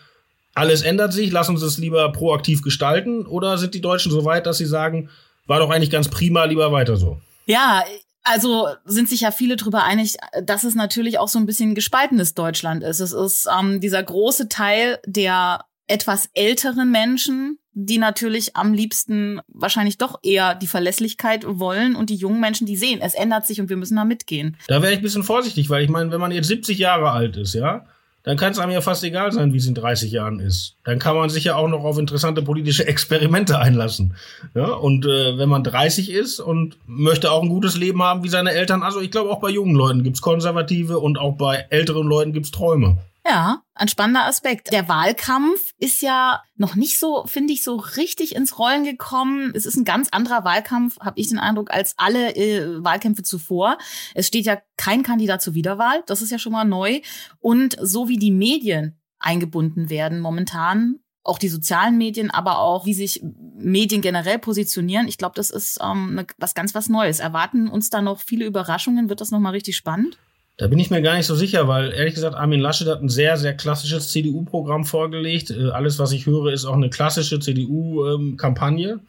alles 0.60 0.82
ändert 0.82 1.14
sich, 1.14 1.32
lass 1.32 1.50
uns 1.50 1.62
es 1.62 1.78
lieber 1.78 2.12
proaktiv 2.12 2.62
gestalten? 2.62 3.26
Oder 3.26 3.58
sind 3.58 3.74
die 3.74 3.82
Deutschen 3.82 4.12
so 4.12 4.26
weit, 4.26 4.46
dass 4.46 4.58
sie 4.58 4.66
sagen, 4.66 5.10
war 5.48 5.60
doch 5.60 5.70
eigentlich 5.70 5.90
ganz 5.90 6.10
prima, 6.10 6.44
lieber 6.44 6.72
weiter 6.72 6.98
so? 6.98 7.20
Ja, 7.46 7.84
also 8.24 8.68
sind 8.86 9.10
sich 9.10 9.22
ja 9.22 9.32
viele 9.32 9.56
darüber 9.56 9.84
einig, 9.84 10.18
dass 10.44 10.64
es 10.64 10.76
natürlich 10.76 11.18
auch 11.18 11.30
so 11.30 11.40
ein 11.40 11.46
bisschen 11.46 11.76
gespaltenes 11.76 12.36
Deutschland 12.36 12.84
ist. 12.84 13.00
Es 13.00 13.14
ist 13.14 13.48
ähm, 13.58 13.80
dieser 13.80 14.04
große 14.04 14.50
Teil 14.50 15.00
der 15.06 15.62
etwas 15.88 16.30
älteren 16.34 16.92
Menschen, 16.92 17.58
die 17.74 17.98
natürlich 17.98 18.56
am 18.56 18.74
liebsten 18.74 19.40
wahrscheinlich 19.48 19.98
doch 19.98 20.20
eher 20.22 20.54
die 20.54 20.68
Verlässlichkeit 20.68 21.46
wollen 21.48 21.96
und 21.96 22.10
die 22.10 22.16
jungen 22.16 22.42
Menschen, 22.42 22.68
die 22.68 22.76
sehen, 22.76 23.00
es 23.02 23.16
ändert 23.16 23.48
sich 23.48 23.62
und 23.62 23.70
wir 23.70 23.78
müssen 23.78 23.96
da 23.96 24.04
mitgehen. 24.04 24.58
Da 24.68 24.82
wäre 24.82 24.92
ich 24.92 25.00
ein 25.00 25.04
bisschen 25.04 25.24
vorsichtig, 25.24 25.70
weil 25.70 25.84
ich 25.84 25.90
meine, 25.90 26.12
wenn 26.12 26.20
man 26.20 26.32
jetzt 26.32 26.48
70 26.48 26.78
Jahre 26.78 27.12
alt 27.12 27.38
ist, 27.38 27.54
ja, 27.54 27.86
dann 28.24 28.38
kann 28.38 28.52
es 28.52 28.60
einem 28.60 28.74
ja 28.74 28.82
fast 28.82 29.04
egal 29.04 29.32
sein, 29.32 29.54
wie 29.54 29.58
es 29.58 29.68
in 29.68 29.76
30 29.76 30.12
Jahren 30.12 30.40
ist. 30.40 30.76
Dann 30.84 31.00
kann 31.00 31.16
man 31.16 31.30
sich 31.30 31.46
ja 31.46 31.56
auch 31.56 31.68
noch 31.68 31.84
auf 31.84 31.98
interessante 31.98 32.42
politische 32.42 32.86
Experimente 32.86 33.60
einlassen. 33.60 34.16
Ja, 34.54 34.66
und 34.66 35.06
äh, 35.06 35.38
wenn 35.38 35.50
man 35.50 35.64
30 35.64 36.12
ist 36.12 36.40
und 36.40 36.78
möchte 36.86 37.32
auch 37.32 37.42
ein 37.42 37.50
gutes 37.50 37.78
Leben 37.78 38.04
haben 38.04 38.24
wie 38.24 38.30
seine 38.30 38.52
Eltern, 38.52 38.84
also 38.84 39.00
ich 39.00 39.12
glaube 39.12 39.30
auch 39.30 39.40
bei 39.40 39.50
jungen 39.50 39.76
Leuten 39.76 40.04
gibt's 40.04 40.22
Konservative 40.22 41.00
und 41.00 41.18
auch 41.18 41.36
bei 41.38 41.66
älteren 41.70 42.08
Leuten 42.08 42.34
gibt's 42.34 42.52
Träume. 42.52 42.98
Ja, 43.30 43.62
ein 43.76 43.88
spannender 43.88 44.26
Aspekt. 44.26 44.74
Der 44.74 44.88
Wahlkampf 44.88 45.76
ist 45.78 46.02
ja 46.02 46.42
noch 46.56 46.74
nicht 46.74 46.98
so, 46.98 47.26
finde 47.28 47.54
ich, 47.54 47.64
so 47.64 47.76
richtig 47.76 48.36
ins 48.36 48.58
Rollen 48.58 48.84
gekommen. 48.84 49.52
Es 49.54 49.68
ist 49.68 49.76
ein 49.76 49.86
ganz 49.86 50.10
anderer 50.10 50.44
Wahlkampf, 50.46 51.00
habe 51.00 51.20
ich 51.20 51.28
den 51.28 51.38
Eindruck, 51.38 51.72
als 51.72 51.94
alle 51.98 52.36
äh, 52.36 52.84
Wahlkämpfe 52.84 53.22
zuvor. 53.22 53.78
Es 54.16 54.26
steht 54.26 54.48
ja 54.48 54.58
kein 54.78 55.04
Kandidat 55.04 55.44
zur 55.44 55.54
Wiederwahl, 55.54 56.02
das 56.08 56.24
ist 56.24 56.32
ja 56.32 56.40
schon 56.40 56.54
mal 56.54 56.64
neu. 56.64 57.02
Und 57.38 57.78
so 57.80 58.10
wie 58.10 58.18
die 58.18 58.32
Medien 58.32 59.00
eingebunden 59.20 59.92
werden 59.92 60.22
momentan, 60.22 60.96
auch 61.24 61.38
die 61.38 61.50
sozialen 61.50 62.00
Medien, 62.00 62.32
aber 62.32 62.58
auch 62.58 62.88
wie 62.88 62.96
sich 62.96 63.22
Medien 63.24 64.02
generell 64.02 64.40
positionieren. 64.40 65.08
Ich 65.08 65.20
glaube, 65.20 65.36
das 65.36 65.52
ist 65.52 65.78
ähm, 65.84 66.16
ne, 66.16 66.26
was 66.40 66.56
ganz 66.56 66.74
was 66.74 66.90
Neues. 66.90 67.20
Erwarten 67.20 67.68
uns 67.68 67.92
da 67.92 68.02
noch 68.02 68.22
viele 68.22 68.46
Überraschungen? 68.46 69.08
Wird 69.08 69.22
das 69.22 69.30
nochmal 69.30 69.52
richtig 69.52 69.78
spannend? 69.78 70.18
Da 70.60 70.68
bin 70.68 70.78
ich 70.78 70.90
mir 70.90 71.02
gar 71.02 71.16
nicht 71.16 71.26
so 71.26 71.36
sicher, 71.36 71.70
weil 71.70 71.94
ehrlich 71.94 72.16
gesagt, 72.16 72.36
Armin 72.36 72.60
Laschet 72.60 72.86
hat 72.90 73.02
ein 73.02 73.08
sehr, 73.08 73.38
sehr 73.38 73.54
klassisches 73.56 74.10
CDU-Programm 74.10 74.84
vorgelegt. 74.84 75.52
Äh, 75.52 75.70
alles, 75.70 76.00
was 76.00 76.12
ich 76.12 76.26
höre, 76.26 76.52
ist 76.52 76.66
auch 76.66 76.74
eine 76.74 76.90
klassische 76.90 77.40
CDU-Kampagne. 77.40 79.00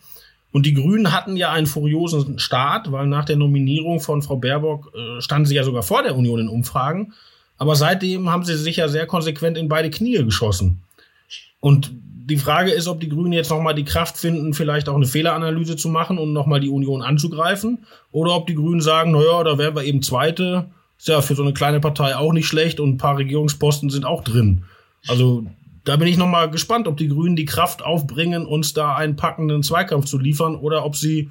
Und 0.53 0.65
die 0.65 0.75
Grünen 0.75 1.13
hatten 1.13 1.37
ja 1.37 1.51
einen 1.51 1.67
furiosen 1.67 2.39
Start, 2.39 2.93
weil 2.93 3.09
nach 3.09 3.25
der 3.25 3.35
Nominierung 3.35 3.99
von 3.99 4.23
Frau 4.23 4.37
Baerbock 4.37 4.93
äh, 4.95 5.21
standen 5.21 5.47
sie 5.47 5.57
ja 5.57 5.65
sogar 5.65 5.83
vor 5.83 6.05
der 6.05 6.17
Union 6.17 6.39
in 6.39 6.49
Umfragen. 6.49 7.15
Aber 7.59 7.75
seitdem 7.75 8.31
haben 8.31 8.45
sie 8.45 8.57
sich 8.57 8.77
ja 8.77 8.87
sehr 8.87 9.07
konsequent 9.07 9.59
in 9.59 9.69
beide 9.69 9.91
Knie 9.91 10.25
geschossen. 10.25 10.83
Und 11.59 11.91
die 11.93 12.37
Frage 12.37 12.71
ist, 12.71 12.87
ob 12.87 13.01
die 13.01 13.09
Grünen 13.09 13.33
jetzt 13.33 13.51
nochmal 13.51 13.75
die 13.75 13.85
Kraft 13.85 14.17
finden, 14.17 14.55
vielleicht 14.55 14.89
auch 14.89 14.95
eine 14.95 15.07
Fehleranalyse 15.07 15.75
zu 15.75 15.89
machen 15.89 16.17
und 16.17 16.33
nochmal 16.33 16.61
die 16.61 16.69
Union 16.69 17.03
anzugreifen. 17.03 17.79
Oder 18.13 18.37
ob 18.37 18.47
die 18.47 18.55
Grünen 18.55 18.81
sagen, 18.81 19.11
naja, 19.11 19.43
da 19.43 19.59
wären 19.59 19.75
wir 19.75 19.83
eben 19.83 20.01
Zweite. 20.01 20.71
Ist 21.01 21.09
ja 21.09 21.23
für 21.23 21.35
so 21.35 21.43
eine 21.43 21.55
kleine 21.55 21.81
Partei 21.81 22.15
auch 22.15 22.35
nicht 22.35 22.47
schlecht 22.47 22.79
und 22.79 22.91
ein 22.91 22.99
paar 22.99 23.17
Regierungsposten 23.17 23.89
sind 23.89 24.05
auch 24.05 24.23
drin. 24.23 24.65
Also 25.09 25.47
da 25.85 25.97
bin 25.97 26.07
ich 26.07 26.19
nochmal 26.19 26.51
gespannt, 26.51 26.87
ob 26.87 26.99
die 26.99 27.09
Grünen 27.09 27.37
die 27.37 27.47
Kraft 27.47 27.81
aufbringen, 27.81 28.45
uns 28.45 28.75
da 28.75 28.97
einen 28.97 29.17
packenden 29.17 29.63
Zweikampf 29.63 30.05
zu 30.05 30.19
liefern 30.19 30.57
oder 30.57 30.85
ob 30.85 30.97
sie 30.97 31.31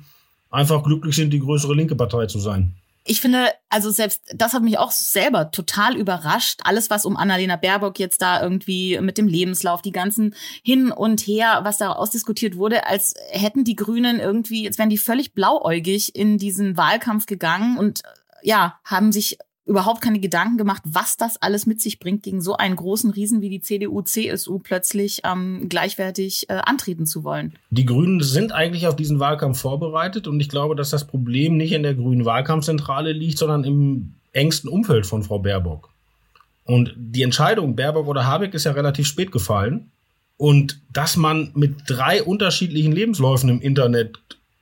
einfach 0.50 0.82
glücklich 0.82 1.16
sind, 1.16 1.32
die 1.32 1.40
größere 1.40 1.76
linke 1.76 1.96
Partei 1.96 2.26
zu 2.26 2.40
sein. 2.40 2.74
Ich 3.06 3.22
finde, 3.22 3.52
also 3.70 3.92
selbst 3.92 4.24
das 4.34 4.54
hat 4.54 4.64
mich 4.64 4.80
auch 4.80 4.90
selber 4.90 5.52
total 5.52 5.96
überrascht. 5.96 6.62
Alles, 6.64 6.90
was 6.90 7.06
um 7.06 7.16
Annalena 7.16 7.56
Baerbock 7.56 8.00
jetzt 8.00 8.24
da 8.24 8.42
irgendwie 8.42 9.00
mit 9.00 9.20
dem 9.20 9.28
Lebenslauf, 9.28 9.84
die 9.84 9.92
ganzen 9.92 10.34
hin 10.64 10.92
und 10.92 11.22
her, 11.22 11.60
was 11.62 11.78
da 11.78 11.92
ausdiskutiert 11.92 12.58
wurde, 12.58 12.88
als 12.88 13.14
hätten 13.30 13.66
die 13.66 13.76
Grünen 13.76 14.20
irgendwie, 14.20 14.64
jetzt 14.64 14.80
wären 14.80 14.90
die 14.90 14.98
völlig 14.98 15.36
blauäugig 15.36 16.16
in 16.16 16.40
diesen 16.40 16.76
Wahlkampf 16.76 17.28
gegangen 17.28 17.78
und 17.78 18.02
ja, 18.42 18.80
haben 18.84 19.12
sich 19.12 19.38
überhaupt 19.70 20.02
keine 20.02 20.20
Gedanken 20.20 20.58
gemacht, 20.58 20.82
was 20.84 21.16
das 21.16 21.40
alles 21.42 21.68
mit 21.68 21.80
sich 21.80 22.00
bringt, 22.00 22.24
gegen 22.24 22.42
so 22.42 22.58
einen 22.58 22.76
großen 22.76 23.12
Riesen 23.12 23.42
wie 23.42 23.50
die 23.50 23.62
CDU, 23.62 24.02
CSU 24.02 24.58
plötzlich 24.58 25.22
ähm, 25.24 25.68
gleichwertig 25.70 26.50
äh, 26.50 26.54
antreten 26.54 27.06
zu 27.06 27.24
wollen. 27.24 27.54
Die 27.70 27.86
Grünen 27.86 28.22
sind 28.22 28.52
eigentlich 28.52 28.88
auf 28.88 28.96
diesen 28.96 29.20
Wahlkampf 29.20 29.62
vorbereitet 29.62 30.28
und 30.28 30.40
ich 30.40 30.50
glaube, 30.50 30.76
dass 30.76 30.90
das 30.90 31.06
Problem 31.06 31.56
nicht 31.56 31.72
in 31.72 31.84
der 31.84 31.94
grünen 31.94 32.26
Wahlkampfzentrale 32.26 33.12
liegt, 33.12 33.38
sondern 33.38 33.64
im 33.64 34.16
engsten 34.34 34.70
Umfeld 34.70 35.06
von 35.06 35.22
Frau 35.22 35.38
Baerbock. 35.38 35.90
Und 36.66 36.94
die 36.98 37.22
Entscheidung, 37.22 37.76
Baerbock 37.76 38.08
oder 38.08 38.26
Habeck, 38.26 38.56
ist 38.56 38.64
ja 38.64 38.72
relativ 38.72 39.08
spät 39.08 39.32
gefallen. 39.32 39.92
Und 40.38 40.80
dass 40.92 41.16
man 41.16 41.52
mit 41.54 41.82
drei 41.88 42.24
unterschiedlichen 42.24 42.92
Lebensläufen 42.92 43.50
im 43.50 43.62
Internet 43.62 44.18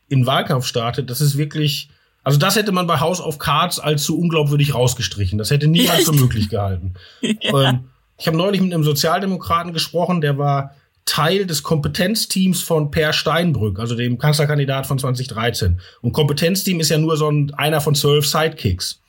in 0.09 0.25
Wahlkampf 0.25 0.65
startet, 0.65 1.09
das 1.09 1.21
ist 1.21 1.37
wirklich 1.37 1.89
also 2.27 2.39
das 2.39 2.57
hätte 2.57 2.73
man 2.73 2.87
bei 2.87 2.99
House 2.99 3.21
of 3.21 3.39
Cards 3.39 3.79
als 3.79 4.03
zu 4.03 4.19
unglaubwürdig 4.19 4.75
rausgestrichen. 4.75 5.37
Das 5.37 5.49
hätte 5.49 5.69
niemand 5.69 6.01
für 6.01 6.11
möglich 6.11 6.49
gehalten. 6.49 6.95
ja. 7.21 7.69
ähm, 7.69 7.85
ich 8.17 8.27
habe 8.27 8.35
neulich 8.35 8.59
mit 8.59 8.73
einem 8.73 8.83
Sozialdemokraten 8.83 9.71
gesprochen, 9.71 10.19
der 10.19 10.37
war 10.37 10.75
Teil 11.05 11.45
des 11.45 11.63
Kompetenzteams 11.63 12.61
von 12.61 12.91
Per 12.91 13.13
Steinbrück, 13.13 13.79
also 13.79 13.95
dem 13.95 14.17
Kanzlerkandidat 14.17 14.87
von 14.87 14.99
2013. 14.99 15.79
Und 16.01 16.11
Kompetenzteam 16.11 16.81
ist 16.81 16.89
ja 16.89 16.97
nur 16.97 17.15
so 17.15 17.31
ein, 17.31 17.53
einer 17.53 17.79
von 17.79 17.95
zwölf 17.95 18.27
Sidekicks. 18.27 18.99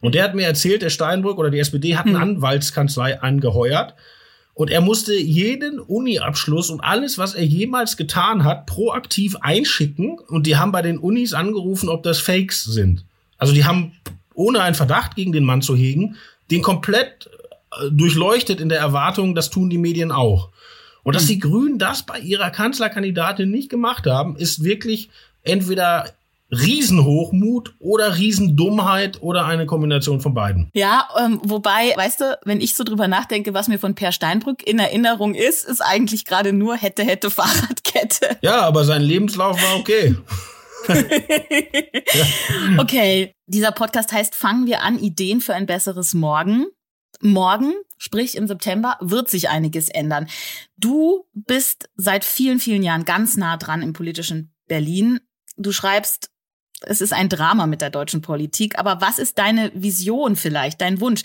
Und 0.00 0.14
der 0.14 0.24
hat 0.24 0.34
mir 0.34 0.46
erzählt, 0.46 0.82
der 0.82 0.90
Steinbrück 0.90 1.38
oder 1.38 1.48
die 1.48 1.60
SPD 1.60 1.96
hat 1.96 2.04
eine 2.04 2.16
hm. 2.16 2.36
Anwaltskanzlei 2.36 3.18
angeheuert 3.18 3.94
und 4.58 4.70
er 4.70 4.80
musste 4.80 5.14
jeden 5.14 5.78
Uni-Abschluss 5.78 6.68
und 6.70 6.80
alles, 6.80 7.16
was 7.16 7.34
er 7.34 7.44
jemals 7.44 7.96
getan 7.96 8.42
hat, 8.42 8.66
proaktiv 8.66 9.36
einschicken. 9.36 10.18
Und 10.18 10.48
die 10.48 10.56
haben 10.56 10.72
bei 10.72 10.82
den 10.82 10.98
Unis 10.98 11.32
angerufen, 11.32 11.88
ob 11.88 12.02
das 12.02 12.18
Fakes 12.18 12.64
sind. 12.64 13.04
Also 13.36 13.54
die 13.54 13.64
haben, 13.64 13.92
ohne 14.34 14.60
einen 14.60 14.74
Verdacht 14.74 15.14
gegen 15.14 15.30
den 15.30 15.44
Mann 15.44 15.62
zu 15.62 15.76
hegen, 15.76 16.16
den 16.50 16.62
komplett 16.62 17.30
äh, 17.70 17.88
durchleuchtet 17.92 18.60
in 18.60 18.68
der 18.68 18.80
Erwartung, 18.80 19.36
das 19.36 19.50
tun 19.50 19.70
die 19.70 19.78
Medien 19.78 20.10
auch. 20.10 20.48
Und 21.04 21.14
dass 21.14 21.22
hm. 21.22 21.28
die 21.28 21.38
Grünen 21.38 21.78
das 21.78 22.02
bei 22.02 22.18
ihrer 22.18 22.50
Kanzlerkandidatin 22.50 23.48
nicht 23.48 23.70
gemacht 23.70 24.06
haben, 24.06 24.34
ist 24.34 24.64
wirklich 24.64 25.08
entweder 25.44 26.14
Riesenhochmut 26.50 27.74
oder 27.78 28.16
Riesendummheit 28.16 29.20
oder 29.22 29.44
eine 29.44 29.66
Kombination 29.66 30.20
von 30.20 30.32
beiden. 30.32 30.70
Ja, 30.74 31.08
ähm, 31.18 31.40
wobei, 31.44 31.92
weißt 31.94 32.20
du, 32.20 32.38
wenn 32.44 32.60
ich 32.60 32.74
so 32.74 32.84
drüber 32.84 33.06
nachdenke, 33.06 33.52
was 33.52 33.68
mir 33.68 33.78
von 33.78 33.94
Per 33.94 34.12
Steinbrück 34.12 34.66
in 34.66 34.78
Erinnerung 34.78 35.34
ist, 35.34 35.64
ist 35.66 35.80
eigentlich 35.80 36.24
gerade 36.24 36.52
nur 36.52 36.76
hätte, 36.76 37.04
hätte 37.04 37.30
Fahrradkette. 37.38 38.38
Ja, 38.40 38.62
aber 38.62 38.84
sein 38.84 39.02
Lebenslauf 39.02 39.60
war 39.62 39.76
okay. 39.78 40.16
okay, 42.78 43.32
dieser 43.46 43.72
Podcast 43.72 44.12
heißt 44.12 44.34
Fangen 44.34 44.66
wir 44.66 44.82
an, 44.82 44.98
Ideen 44.98 45.40
für 45.40 45.54
ein 45.54 45.66
besseres 45.66 46.14
Morgen. 46.14 46.66
Morgen, 47.20 47.74
sprich 47.98 48.36
im 48.36 48.46
September, 48.46 48.96
wird 49.00 49.28
sich 49.28 49.50
einiges 49.50 49.88
ändern. 49.88 50.28
Du 50.76 51.26
bist 51.34 51.90
seit 51.96 52.24
vielen, 52.24 52.60
vielen 52.60 52.82
Jahren 52.82 53.04
ganz 53.04 53.36
nah 53.36 53.56
dran 53.56 53.82
im 53.82 53.92
politischen 53.92 54.54
Berlin. 54.66 55.20
Du 55.56 55.72
schreibst 55.72 56.30
es 56.82 57.00
ist 57.00 57.12
ein 57.12 57.28
Drama 57.28 57.66
mit 57.66 57.80
der 57.80 57.90
deutschen 57.90 58.22
Politik. 58.22 58.78
Aber 58.78 59.00
was 59.00 59.18
ist 59.18 59.38
deine 59.38 59.70
Vision 59.74 60.36
vielleicht, 60.36 60.80
dein 60.80 61.00
Wunsch 61.00 61.22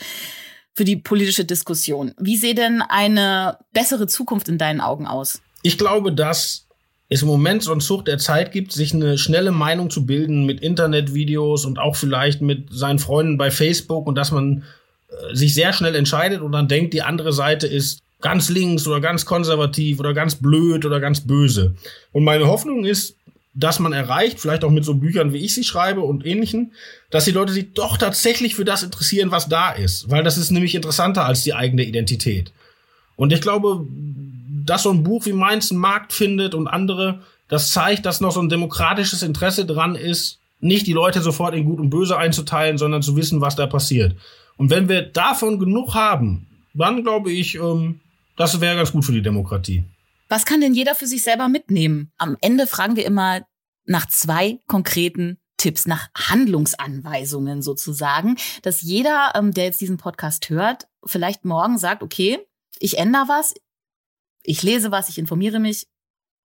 für 0.73 0.85
die 0.85 0.95
politische 0.95 1.45
Diskussion? 1.45 2.13
Wie 2.17 2.37
sehe 2.37 2.55
denn 2.55 2.81
eine 2.81 3.57
bessere 3.73 4.07
Zukunft 4.07 4.49
in 4.49 4.57
deinen 4.57 4.81
Augen 4.81 5.07
aus? 5.07 5.41
Ich 5.61 5.77
glaube, 5.77 6.11
dass 6.11 6.65
es 7.09 7.21
im 7.21 7.27
Moment 7.27 7.63
so 7.63 7.71
einen 7.71 7.81
Zug 7.81 8.05
der 8.05 8.17
Zeit 8.17 8.51
gibt, 8.51 8.71
sich 8.71 8.93
eine 8.93 9.17
schnelle 9.17 9.51
Meinung 9.51 9.89
zu 9.89 10.05
bilden 10.05 10.45
mit 10.45 10.61
Internetvideos 10.61 11.65
und 11.65 11.77
auch 11.77 11.95
vielleicht 11.95 12.41
mit 12.41 12.69
seinen 12.71 12.99
Freunden 12.99 13.37
bei 13.37 13.51
Facebook 13.51 14.07
und 14.07 14.15
dass 14.15 14.31
man 14.31 14.63
äh, 15.09 15.35
sich 15.35 15.53
sehr 15.53 15.73
schnell 15.73 15.95
entscheidet 15.95 16.41
und 16.41 16.51
dann 16.51 16.67
denkt, 16.67 16.93
die 16.93 17.03
andere 17.03 17.31
Seite 17.31 17.67
ist 17.67 17.99
ganz 18.19 18.49
links 18.49 18.87
oder 18.87 18.99
ganz 18.99 19.25
konservativ 19.25 19.99
oder 19.99 20.13
ganz 20.13 20.35
blöd 20.35 20.85
oder 20.85 20.99
ganz 20.99 21.21
böse. 21.21 21.75
Und 22.13 22.23
meine 22.23 22.47
Hoffnung 22.47 22.85
ist, 22.85 23.15
dass 23.53 23.79
man 23.79 23.93
erreicht, 23.93 24.39
vielleicht 24.39 24.63
auch 24.63 24.71
mit 24.71 24.83
so 24.83 24.95
Büchern, 24.95 25.31
wie 25.31 25.45
ich 25.45 25.53
sie 25.53 25.63
schreibe 25.63 26.01
und 26.01 26.25
ähnlichen, 26.25 26.71
dass 27.11 27.25
die 27.25 27.31
Leute 27.31 27.53
sich 27.53 27.73
doch 27.73 27.97
tatsächlich 27.97 28.55
für 28.55 28.65
das 28.65 28.81
interessieren, 28.81 29.31
was 29.31 29.47
da 29.47 29.71
ist. 29.71 30.09
Weil 30.09 30.23
das 30.23 30.37
ist 30.37 30.49
nämlich 30.49 30.73
interessanter 30.73 31.25
als 31.25 31.43
die 31.43 31.53
eigene 31.53 31.83
Identität. 31.83 32.51
Und 33.15 33.31
ich 33.31 33.41
glaube, 33.41 33.85
dass 34.65 34.83
so 34.83 34.91
ein 34.91 35.03
Buch 35.03 35.25
wie 35.25 35.33
meins 35.33 35.69
einen 35.69 35.79
Markt 35.79 36.13
findet 36.13 36.55
und 36.55 36.67
andere, 36.67 37.19
das 37.47 37.71
zeigt, 37.71 38.05
dass 38.05 38.21
noch 38.21 38.31
so 38.31 38.41
ein 38.41 38.49
demokratisches 38.49 39.21
Interesse 39.21 39.65
dran 39.65 39.95
ist, 39.95 40.39
nicht 40.59 40.87
die 40.87 40.93
Leute 40.93 41.21
sofort 41.21 41.53
in 41.53 41.65
Gut 41.65 41.79
und 41.79 41.89
Böse 41.89 42.17
einzuteilen, 42.17 42.77
sondern 42.77 43.03
zu 43.03 43.15
wissen, 43.15 43.41
was 43.41 43.55
da 43.55 43.67
passiert. 43.67 44.15
Und 44.57 44.69
wenn 44.69 44.89
wir 44.89 45.03
davon 45.03 45.59
genug 45.59 45.93
haben, 45.93 46.47
dann 46.73 47.03
glaube 47.03 47.31
ich, 47.31 47.55
ähm, 47.55 47.99
das 48.35 48.59
wäre 48.61 48.77
ganz 48.77 48.91
gut 48.91 49.05
für 49.05 49.11
die 49.11 49.21
Demokratie. 49.21 49.83
Was 50.33 50.45
kann 50.45 50.61
denn 50.61 50.73
jeder 50.73 50.95
für 50.95 51.05
sich 51.05 51.21
selber 51.21 51.47
mitnehmen? 51.47 52.11
Am 52.17 52.37
Ende 52.41 52.65
fragen 52.65 52.95
wir 52.95 53.05
immer 53.05 53.45
nach 53.85 54.07
zwei 54.07 54.57
konkreten 54.65 55.37
Tipps, 55.57 55.85
nach 55.85 56.09
Handlungsanweisungen 56.17 57.61
sozusagen, 57.61 58.37
dass 58.63 58.81
jeder, 58.81 59.33
ähm, 59.35 59.51
der 59.53 59.65
jetzt 59.65 59.79
diesen 59.79 59.97
Podcast 59.97 60.49
hört, 60.49 60.87
vielleicht 61.05 61.45
morgen 61.45 61.77
sagt, 61.77 62.01
okay, 62.01 62.39
ich 62.79 62.97
ändere 62.97 63.27
was, 63.27 63.53
ich 64.41 64.63
lese 64.63 64.89
was, 64.89 65.07
ich 65.07 65.19
informiere 65.19 65.59
mich. 65.59 65.85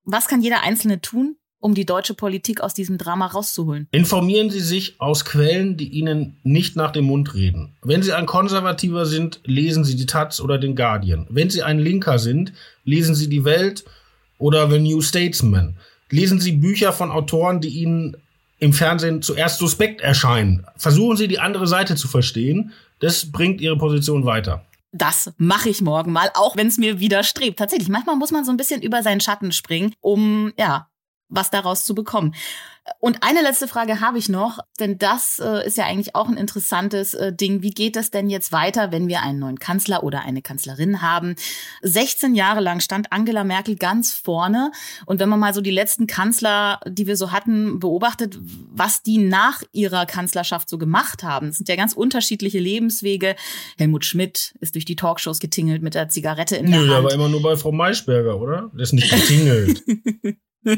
Was 0.02 0.28
kann 0.28 0.42
jeder 0.42 0.62
Einzelne 0.62 1.00
tun, 1.00 1.38
um 1.60 1.74
die 1.74 1.86
deutsche 1.86 2.14
Politik 2.14 2.60
aus 2.60 2.74
diesem 2.74 2.98
Drama 2.98 3.26
rauszuholen? 3.26 3.88
Informieren 3.90 4.50
Sie 4.50 4.60
sich 4.60 5.00
aus 5.00 5.24
Quellen, 5.24 5.76
die 5.76 5.88
Ihnen 5.88 6.36
nicht 6.42 6.76
nach 6.76 6.92
dem 6.92 7.06
Mund 7.06 7.34
reden. 7.34 7.76
Wenn 7.82 8.02
Sie 8.02 8.12
ein 8.12 8.26
Konservativer 8.26 9.06
sind, 9.06 9.40
lesen 9.44 9.84
Sie 9.84 9.96
die 9.96 10.06
Taz 10.06 10.40
oder 10.40 10.58
den 10.58 10.76
Guardian. 10.76 11.26
Wenn 11.30 11.50
Sie 11.50 11.62
ein 11.62 11.78
Linker 11.78 12.18
sind, 12.18 12.52
lesen 12.84 13.14
Sie 13.14 13.28
die 13.28 13.44
Welt 13.44 13.84
oder 14.38 14.70
The 14.70 14.78
New 14.78 15.00
Statesman. 15.00 15.76
Lesen 16.10 16.40
Sie 16.40 16.52
Bücher 16.52 16.92
von 16.92 17.10
Autoren, 17.10 17.60
die 17.60 17.68
Ihnen 17.68 18.16
im 18.58 18.72
Fernsehen 18.72 19.22
zuerst 19.22 19.58
suspekt 19.58 20.00
erscheinen. 20.00 20.66
Versuchen 20.76 21.16
Sie 21.16 21.28
die 21.28 21.38
andere 21.38 21.66
Seite 21.66 21.96
zu 21.96 22.08
verstehen. 22.08 22.72
Das 23.00 23.30
bringt 23.30 23.60
Ihre 23.60 23.76
Position 23.76 24.24
weiter 24.24 24.64
das 24.92 25.32
mache 25.36 25.68
ich 25.68 25.80
morgen 25.80 26.12
mal, 26.12 26.30
auch 26.34 26.56
wenn 26.56 26.66
es 26.66 26.78
mir 26.78 27.00
widerstrebt. 27.00 27.58
Tatsächlich, 27.58 27.88
manchmal 27.88 28.16
muss 28.16 28.30
man 28.30 28.44
so 28.44 28.50
ein 28.50 28.56
bisschen 28.56 28.82
über 28.82 29.02
seinen 29.02 29.20
Schatten 29.20 29.52
springen, 29.52 29.94
um 30.00 30.52
ja 30.58 30.88
was 31.28 31.50
daraus 31.50 31.84
zu 31.84 31.94
bekommen. 31.94 32.34
Und 33.00 33.22
eine 33.22 33.42
letzte 33.42 33.68
Frage 33.68 34.00
habe 34.00 34.18
ich 34.18 34.28
noch, 34.28 34.58
denn 34.80 34.98
das 34.98 35.38
äh, 35.38 35.66
ist 35.66 35.76
ja 35.76 35.84
eigentlich 35.84 36.14
auch 36.14 36.28
ein 36.28 36.36
interessantes 36.36 37.14
äh, 37.14 37.32
Ding. 37.32 37.62
Wie 37.62 37.70
geht 37.70 37.96
es 37.96 38.10
denn 38.10 38.28
jetzt 38.28 38.52
weiter, 38.52 38.92
wenn 38.92 39.08
wir 39.08 39.22
einen 39.22 39.38
neuen 39.38 39.58
Kanzler 39.58 40.02
oder 40.02 40.22
eine 40.22 40.42
Kanzlerin 40.42 41.02
haben? 41.02 41.36
16 41.82 42.34
Jahre 42.34 42.60
lang 42.60 42.80
stand 42.80 43.12
Angela 43.12 43.44
Merkel 43.44 43.76
ganz 43.76 44.12
vorne. 44.12 44.72
Und 45.06 45.20
wenn 45.20 45.28
man 45.28 45.40
mal 45.40 45.54
so 45.54 45.60
die 45.60 45.70
letzten 45.70 46.06
Kanzler, 46.06 46.80
die 46.86 47.06
wir 47.06 47.16
so 47.16 47.30
hatten, 47.30 47.78
beobachtet, 47.78 48.38
was 48.40 49.02
die 49.02 49.18
nach 49.18 49.62
ihrer 49.72 50.06
Kanzlerschaft 50.06 50.68
so 50.68 50.78
gemacht 50.78 51.22
haben, 51.22 51.48
das 51.48 51.58
sind 51.58 51.68
ja 51.68 51.76
ganz 51.76 51.92
unterschiedliche 51.92 52.58
Lebenswege. 52.58 53.36
Helmut 53.76 54.04
Schmidt 54.04 54.54
ist 54.60 54.74
durch 54.74 54.84
die 54.84 54.96
Talkshows 54.96 55.40
getingelt 55.40 55.82
mit 55.82 55.94
der 55.94 56.08
Zigarette 56.08 56.56
in 56.56 56.70
der 56.70 56.80
Nö, 56.80 56.86
Hand. 56.88 56.96
aber 56.96 57.14
immer 57.14 57.28
nur 57.28 57.42
bei 57.42 57.56
Frau 57.56 57.72
Maischberger, 57.72 58.40
oder? 58.40 58.70
Der 58.72 58.80
ist 58.80 58.92
nicht 58.92 59.10
getingelt. 59.10 59.82
Der 60.64 60.76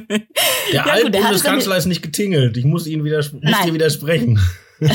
Ja, 0.72 0.84
der 0.84 0.94
es 0.94 1.04
Altbundeskanzler 1.04 1.76
ist 1.76 1.86
nicht 1.86 2.02
getingelt. 2.02 2.56
Ich 2.56 2.64
muss 2.64 2.86
Ihnen 2.86 3.04
widers 3.04 3.32
muss 3.32 3.42
Nein. 3.42 3.66
dir 3.66 3.74
widersprechen. 3.74 4.40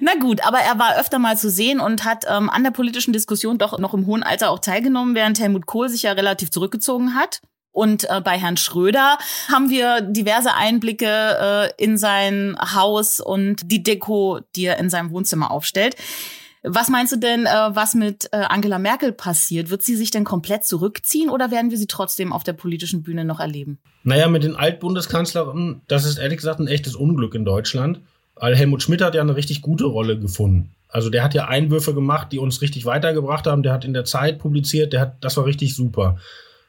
Na 0.00 0.14
gut, 0.20 0.44
aber 0.46 0.58
er 0.58 0.78
war 0.78 0.98
öfter 0.98 1.18
mal 1.18 1.36
zu 1.36 1.50
sehen 1.50 1.80
und 1.80 2.04
hat 2.04 2.24
ähm, 2.28 2.50
an 2.50 2.64
der 2.64 2.70
politischen 2.70 3.12
Diskussion 3.12 3.58
doch 3.58 3.78
noch 3.78 3.94
im 3.94 4.06
hohen 4.06 4.22
Alter 4.22 4.50
auch 4.50 4.58
teilgenommen, 4.58 5.14
während 5.14 5.38
Helmut 5.38 5.66
Kohl 5.66 5.88
sich 5.88 6.02
ja 6.02 6.12
relativ 6.12 6.50
zurückgezogen 6.50 7.14
hat. 7.14 7.40
Und 7.70 8.08
äh, 8.08 8.20
bei 8.20 8.38
Herrn 8.38 8.56
Schröder 8.56 9.18
haben 9.48 9.68
wir 9.68 10.00
diverse 10.00 10.54
Einblicke 10.54 11.06
äh, 11.08 11.82
in 11.82 11.98
sein 11.98 12.56
Haus 12.74 13.18
und 13.18 13.62
die 13.64 13.82
Deko, 13.82 14.40
die 14.54 14.66
er 14.66 14.78
in 14.78 14.90
seinem 14.90 15.10
Wohnzimmer 15.10 15.50
aufstellt. 15.50 15.96
Was 16.66 16.88
meinst 16.88 17.12
du 17.12 17.16
denn, 17.16 17.44
äh, 17.44 17.50
was 17.74 17.94
mit 17.94 18.30
äh, 18.32 18.36
Angela 18.36 18.78
Merkel 18.78 19.12
passiert? 19.12 19.68
Wird 19.68 19.82
sie 19.82 19.96
sich 19.96 20.10
denn 20.10 20.24
komplett 20.24 20.64
zurückziehen 20.64 21.28
oder 21.28 21.50
werden 21.50 21.70
wir 21.70 21.76
sie 21.76 21.86
trotzdem 21.86 22.32
auf 22.32 22.42
der 22.42 22.54
politischen 22.54 23.02
Bühne 23.02 23.26
noch 23.26 23.38
erleben? 23.38 23.78
Naja, 24.02 24.28
mit 24.28 24.44
den 24.44 24.56
Altbundeskanzlerinnen, 24.56 25.82
das 25.88 26.06
ist 26.06 26.18
ehrlich 26.18 26.38
gesagt 26.38 26.60
ein 26.60 26.66
echtes 26.66 26.96
Unglück 26.96 27.34
in 27.34 27.44
Deutschland. 27.44 28.00
Weil 28.36 28.56
Helmut 28.56 28.82
Schmidt 28.82 29.02
hat 29.02 29.14
ja 29.14 29.20
eine 29.20 29.36
richtig 29.36 29.62
gute 29.62 29.84
Rolle 29.84 30.18
gefunden. 30.18 30.70
Also 30.88 31.10
der 31.10 31.22
hat 31.22 31.34
ja 31.34 31.48
Einwürfe 31.48 31.94
gemacht, 31.94 32.32
die 32.32 32.38
uns 32.38 32.62
richtig 32.62 32.84
weitergebracht 32.84 33.46
haben. 33.46 33.62
Der 33.62 33.72
hat 33.72 33.84
in 33.84 33.92
der 33.92 34.04
Zeit 34.04 34.38
publiziert, 34.38 34.92
der 34.92 35.00
hat, 35.00 35.16
das 35.20 35.36
war 35.36 35.44
richtig 35.44 35.74
super. 35.74 36.18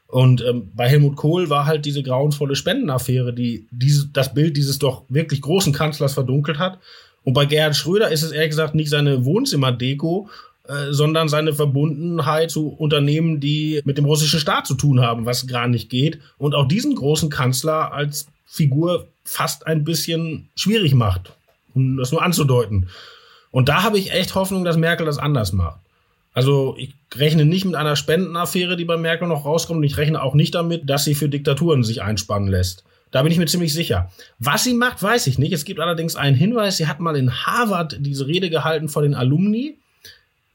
Und 0.08 0.44
ähm, 0.44 0.70
bei 0.74 0.88
Helmut 0.88 1.16
Kohl 1.16 1.50
war 1.50 1.66
halt 1.66 1.84
diese 1.84 2.02
grauenvolle 2.02 2.54
Spendenaffäre, 2.54 3.32
die 3.32 3.66
diese, 3.70 4.08
das 4.08 4.34
Bild 4.34 4.56
dieses 4.56 4.78
doch 4.78 5.04
wirklich 5.08 5.40
großen 5.40 5.72
Kanzlers 5.72 6.14
verdunkelt 6.14 6.58
hat. 6.58 6.78
Und 7.26 7.32
bei 7.32 7.44
Gerhard 7.44 7.74
Schröder 7.74 8.12
ist 8.12 8.22
es 8.22 8.30
ehrlich 8.30 8.50
gesagt 8.50 8.76
nicht 8.76 8.88
seine 8.88 9.24
Wohnzimmerdeko, 9.24 10.30
äh, 10.68 10.92
sondern 10.92 11.28
seine 11.28 11.54
Verbundenheit 11.54 12.52
zu 12.52 12.68
Unternehmen, 12.68 13.40
die 13.40 13.82
mit 13.84 13.98
dem 13.98 14.04
russischen 14.04 14.38
Staat 14.38 14.68
zu 14.68 14.74
tun 14.74 15.00
haben, 15.00 15.26
was 15.26 15.48
gar 15.48 15.66
nicht 15.66 15.90
geht. 15.90 16.20
Und 16.38 16.54
auch 16.54 16.68
diesen 16.68 16.94
großen 16.94 17.28
Kanzler 17.28 17.92
als 17.92 18.28
Figur 18.46 19.08
fast 19.24 19.66
ein 19.66 19.82
bisschen 19.82 20.50
schwierig 20.54 20.94
macht, 20.94 21.32
um 21.74 21.96
das 21.96 22.12
nur 22.12 22.22
anzudeuten. 22.22 22.90
Und 23.50 23.68
da 23.68 23.82
habe 23.82 23.98
ich 23.98 24.12
echt 24.12 24.36
Hoffnung, 24.36 24.64
dass 24.64 24.76
Merkel 24.76 25.04
das 25.04 25.18
anders 25.18 25.52
macht. 25.52 25.80
Also 26.32 26.76
ich 26.78 26.94
rechne 27.16 27.44
nicht 27.44 27.64
mit 27.64 27.74
einer 27.74 27.96
Spendenaffäre, 27.96 28.76
die 28.76 28.84
bei 28.84 28.96
Merkel 28.96 29.26
noch 29.26 29.44
rauskommt. 29.44 29.78
Und 29.78 29.84
ich 29.84 29.96
rechne 29.96 30.22
auch 30.22 30.34
nicht 30.34 30.54
damit, 30.54 30.88
dass 30.88 31.02
sie 31.02 31.16
für 31.16 31.28
Diktaturen 31.28 31.82
sich 31.82 32.02
einspannen 32.02 32.48
lässt. 32.48 32.84
Da 33.10 33.22
bin 33.22 33.32
ich 33.32 33.38
mir 33.38 33.46
ziemlich 33.46 33.72
sicher. 33.72 34.10
Was 34.38 34.64
sie 34.64 34.74
macht, 34.74 35.02
weiß 35.02 35.26
ich 35.26 35.38
nicht. 35.38 35.52
Es 35.52 35.64
gibt 35.64 35.80
allerdings 35.80 36.16
einen 36.16 36.36
Hinweis. 36.36 36.76
Sie 36.76 36.86
hat 36.86 37.00
mal 37.00 37.16
in 37.16 37.46
Harvard 37.46 37.96
diese 38.00 38.26
Rede 38.26 38.50
gehalten 38.50 38.88
vor 38.88 39.02
den 39.02 39.14
Alumni. 39.14 39.78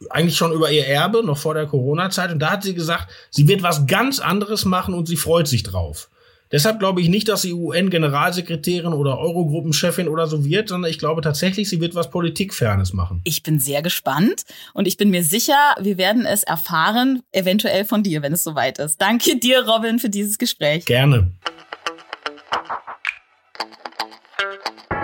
Eigentlich 0.10 0.36
schon 0.36 0.52
über 0.52 0.72
ihr 0.72 0.86
Erbe, 0.86 1.24
noch 1.24 1.38
vor 1.38 1.54
der 1.54 1.68
Corona-Zeit. 1.68 2.32
Und 2.32 2.40
da 2.40 2.52
hat 2.52 2.64
sie 2.64 2.74
gesagt, 2.74 3.12
sie 3.30 3.48
wird 3.48 3.64
was 3.64 3.86
ganz 3.88 4.20
anderes 4.20 4.66
machen 4.66 4.94
und 4.94 5.08
sie 5.08 5.16
freut 5.16 5.48
sich 5.48 5.64
drauf. 5.64 6.10
Deshalb 6.52 6.80
glaube 6.80 7.00
ich 7.02 7.08
nicht, 7.08 7.30
dass 7.30 7.44
sie 7.44 7.54
UN-Generalsekretärin 7.54 8.92
oder 8.92 9.18
Eurogruppenchefin 9.20 10.10
oder 10.10 10.28
so 10.28 10.44
wird, 10.44 10.68
sondern 10.68 10.92
ich 10.92 11.00
glaube 11.00 11.22
tatsächlich, 11.22 11.70
sie 11.70 11.80
wird 11.80 11.96
was 11.96 12.10
Politikfernes 12.10 12.92
machen. 12.92 13.22
Ich 13.24 13.42
bin 13.42 13.60
sehr 13.60 13.82
gespannt 13.82 14.44
und 14.74 14.86
ich 14.86 14.98
bin 14.98 15.12
mir 15.12 15.24
sicher, 15.24 15.76
wir 15.80 15.98
werden 15.98 16.26
es 16.26 16.44
erfahren, 16.44 17.22
eventuell 17.32 17.86
von 17.86 18.04
dir, 18.04 18.22
wenn 18.22 18.34
es 18.34 18.44
soweit 18.44 18.80
ist. 18.80 19.02
Danke 19.02 19.40
dir, 19.40 19.66
Robin, 19.66 20.00
für 20.00 20.10
dieses 20.10 20.38
Gespräch. 20.38 20.84
Gerne. 20.86 21.32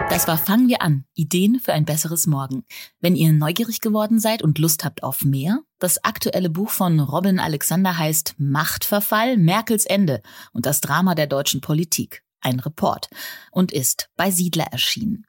Das 0.10 0.28
war 0.28 0.38
Fangen 0.38 0.68
wir 0.68 0.82
an. 0.82 1.06
Ideen 1.14 1.60
für 1.60 1.74
ein 1.74 1.86
besseres 1.86 2.26
Morgen. 2.26 2.66
Wenn 3.00 3.16
ihr 3.16 3.32
neugierig 3.34 3.82
geworden 3.82 4.20
seid 4.20 4.42
und 4.42 4.58
Lust 4.58 4.84
habt 4.84 5.04
auf 5.04 5.24
mehr, 5.24 5.60
das 5.78 6.04
aktuelle 6.04 6.50
Buch 6.50 6.72
von 6.72 7.00
Robin 7.00 7.40
Alexander 7.40 7.98
heißt 7.98 8.34
Machtverfall, 8.40 9.38
Merkels 9.38 9.86
Ende 9.86 10.24
und 10.54 10.66
das 10.66 10.82
Drama 10.82 11.14
der 11.14 11.28
deutschen 11.28 11.62
Politik. 11.62 12.24
Ein 12.42 12.60
Report. 12.60 13.10
Und 13.52 13.72
ist 13.72 14.10
bei 14.16 14.32
Siedler 14.32 14.66
erschienen. 14.72 15.28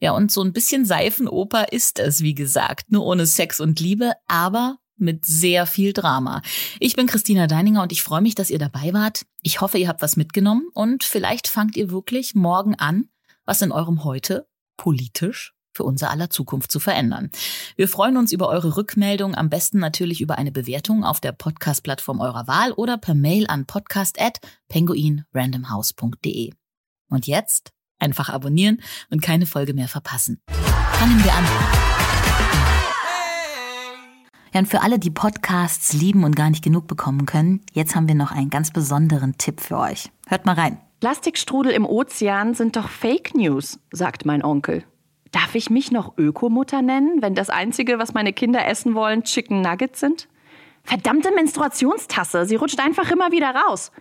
Ja, 0.00 0.12
und 0.12 0.32
so 0.32 0.42
ein 0.42 0.52
bisschen 0.54 0.84
Seifenoper 0.84 1.72
ist 1.72 1.98
es, 1.98 2.22
wie 2.22 2.34
gesagt. 2.34 2.90
Nur 2.90 3.04
ohne 3.04 3.26
Sex 3.26 3.60
und 3.60 3.78
Liebe, 3.78 4.12
aber 4.26 4.78
mit 5.00 5.24
sehr 5.24 5.66
viel 5.66 5.92
Drama. 5.92 6.42
Ich 6.78 6.96
bin 6.96 7.06
Christina 7.06 7.46
Deininger 7.46 7.82
und 7.82 7.92
ich 7.92 8.02
freue 8.02 8.20
mich, 8.20 8.34
dass 8.34 8.50
ihr 8.50 8.58
dabei 8.58 8.92
wart. 8.92 9.24
Ich 9.42 9.60
hoffe, 9.60 9.78
ihr 9.78 9.88
habt 9.88 10.02
was 10.02 10.16
mitgenommen 10.16 10.68
und 10.74 11.04
vielleicht 11.04 11.48
fangt 11.48 11.76
ihr 11.76 11.90
wirklich 11.90 12.34
morgen 12.34 12.74
an, 12.74 13.08
was 13.44 13.62
in 13.62 13.72
eurem 13.72 14.04
Heute 14.04 14.46
politisch 14.76 15.54
für 15.72 15.84
unser 15.84 16.10
aller 16.10 16.28
Zukunft 16.30 16.72
zu 16.72 16.80
verändern. 16.80 17.30
Wir 17.76 17.86
freuen 17.88 18.16
uns 18.16 18.32
über 18.32 18.48
eure 18.48 18.76
Rückmeldung, 18.76 19.34
am 19.34 19.50
besten 19.50 19.78
natürlich 19.78 20.20
über 20.20 20.36
eine 20.38 20.52
Bewertung 20.52 21.04
auf 21.04 21.20
der 21.20 21.32
Podcast-Plattform 21.32 22.20
eurer 22.20 22.46
Wahl 22.46 22.72
oder 22.72 22.98
per 22.98 23.14
Mail 23.14 23.46
an 23.46 23.64
podcast@penguinrandomhouse.de. 23.66 26.52
Und 27.08 27.26
jetzt 27.26 27.72
einfach 27.98 28.28
abonnieren 28.28 28.82
und 29.10 29.22
keine 29.22 29.46
Folge 29.46 29.74
mehr 29.74 29.88
verpassen. 29.88 30.40
Fangen 30.48 31.24
wir 31.24 31.32
an. 31.32 31.44
Ja, 34.52 34.60
und 34.60 34.66
für 34.66 34.82
alle, 34.82 34.98
die 34.98 35.10
Podcasts 35.10 35.92
lieben 35.92 36.24
und 36.24 36.34
gar 36.34 36.50
nicht 36.50 36.64
genug 36.64 36.88
bekommen 36.88 37.24
können, 37.24 37.60
jetzt 37.72 37.94
haben 37.94 38.08
wir 38.08 38.16
noch 38.16 38.32
einen 38.32 38.50
ganz 38.50 38.72
besonderen 38.72 39.38
Tipp 39.38 39.60
für 39.60 39.78
euch. 39.78 40.10
Hört 40.26 40.44
mal 40.44 40.56
rein. 40.56 40.78
Plastikstrudel 40.98 41.72
im 41.72 41.86
Ozean 41.86 42.54
sind 42.54 42.74
doch 42.74 42.88
Fake 42.88 43.34
News, 43.34 43.78
sagt 43.92 44.26
mein 44.26 44.44
Onkel. 44.44 44.84
Darf 45.30 45.54
ich 45.54 45.70
mich 45.70 45.92
noch 45.92 46.18
Ökomutter 46.18 46.82
nennen, 46.82 47.22
wenn 47.22 47.36
das 47.36 47.48
Einzige, 47.48 48.00
was 48.00 48.12
meine 48.12 48.32
Kinder 48.32 48.66
essen 48.66 48.94
wollen, 48.94 49.22
Chicken 49.22 49.60
Nuggets 49.60 50.00
sind? 50.00 50.28
Verdammte 50.82 51.32
Menstruationstasse, 51.32 52.44
sie 52.44 52.56
rutscht 52.56 52.80
einfach 52.80 53.10
immer 53.10 53.30
wieder 53.30 53.54
raus. 53.54 53.92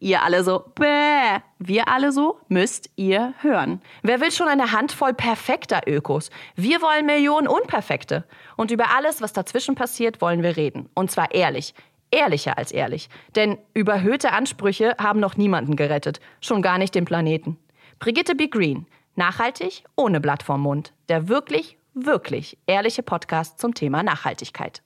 Ihr 0.00 0.22
alle 0.22 0.44
so, 0.44 0.64
bäh. 0.76 1.40
Wir 1.58 1.88
alle 1.88 2.12
so, 2.12 2.38
müsst 2.48 2.88
ihr 2.94 3.34
hören. 3.40 3.82
Wer 4.02 4.20
will 4.20 4.30
schon 4.30 4.46
eine 4.46 4.70
Handvoll 4.70 5.12
perfekter 5.12 5.80
Ökos? 5.86 6.30
Wir 6.54 6.80
wollen 6.80 7.04
Millionen 7.04 7.48
Unperfekte. 7.48 8.24
Und 8.56 8.70
über 8.70 8.94
alles, 8.96 9.20
was 9.20 9.32
dazwischen 9.32 9.74
passiert, 9.74 10.20
wollen 10.20 10.42
wir 10.42 10.56
reden. 10.56 10.88
Und 10.94 11.10
zwar 11.10 11.34
ehrlich. 11.34 11.74
Ehrlicher 12.12 12.56
als 12.56 12.70
ehrlich. 12.70 13.08
Denn 13.34 13.58
überhöhte 13.74 14.32
Ansprüche 14.32 14.94
haben 14.98 15.18
noch 15.18 15.36
niemanden 15.36 15.74
gerettet. 15.74 16.20
Schon 16.40 16.62
gar 16.62 16.78
nicht 16.78 16.94
den 16.94 17.04
Planeten. 17.04 17.58
Brigitte 17.98 18.36
B. 18.36 18.46
Green. 18.46 18.86
Nachhaltig, 19.16 19.82
ohne 19.96 20.20
Blatt 20.20 20.44
vorm 20.44 20.62
Mund. 20.62 20.92
Der 21.08 21.28
wirklich, 21.28 21.76
wirklich 21.92 22.56
ehrliche 22.66 23.02
Podcast 23.02 23.58
zum 23.58 23.74
Thema 23.74 24.04
Nachhaltigkeit. 24.04 24.80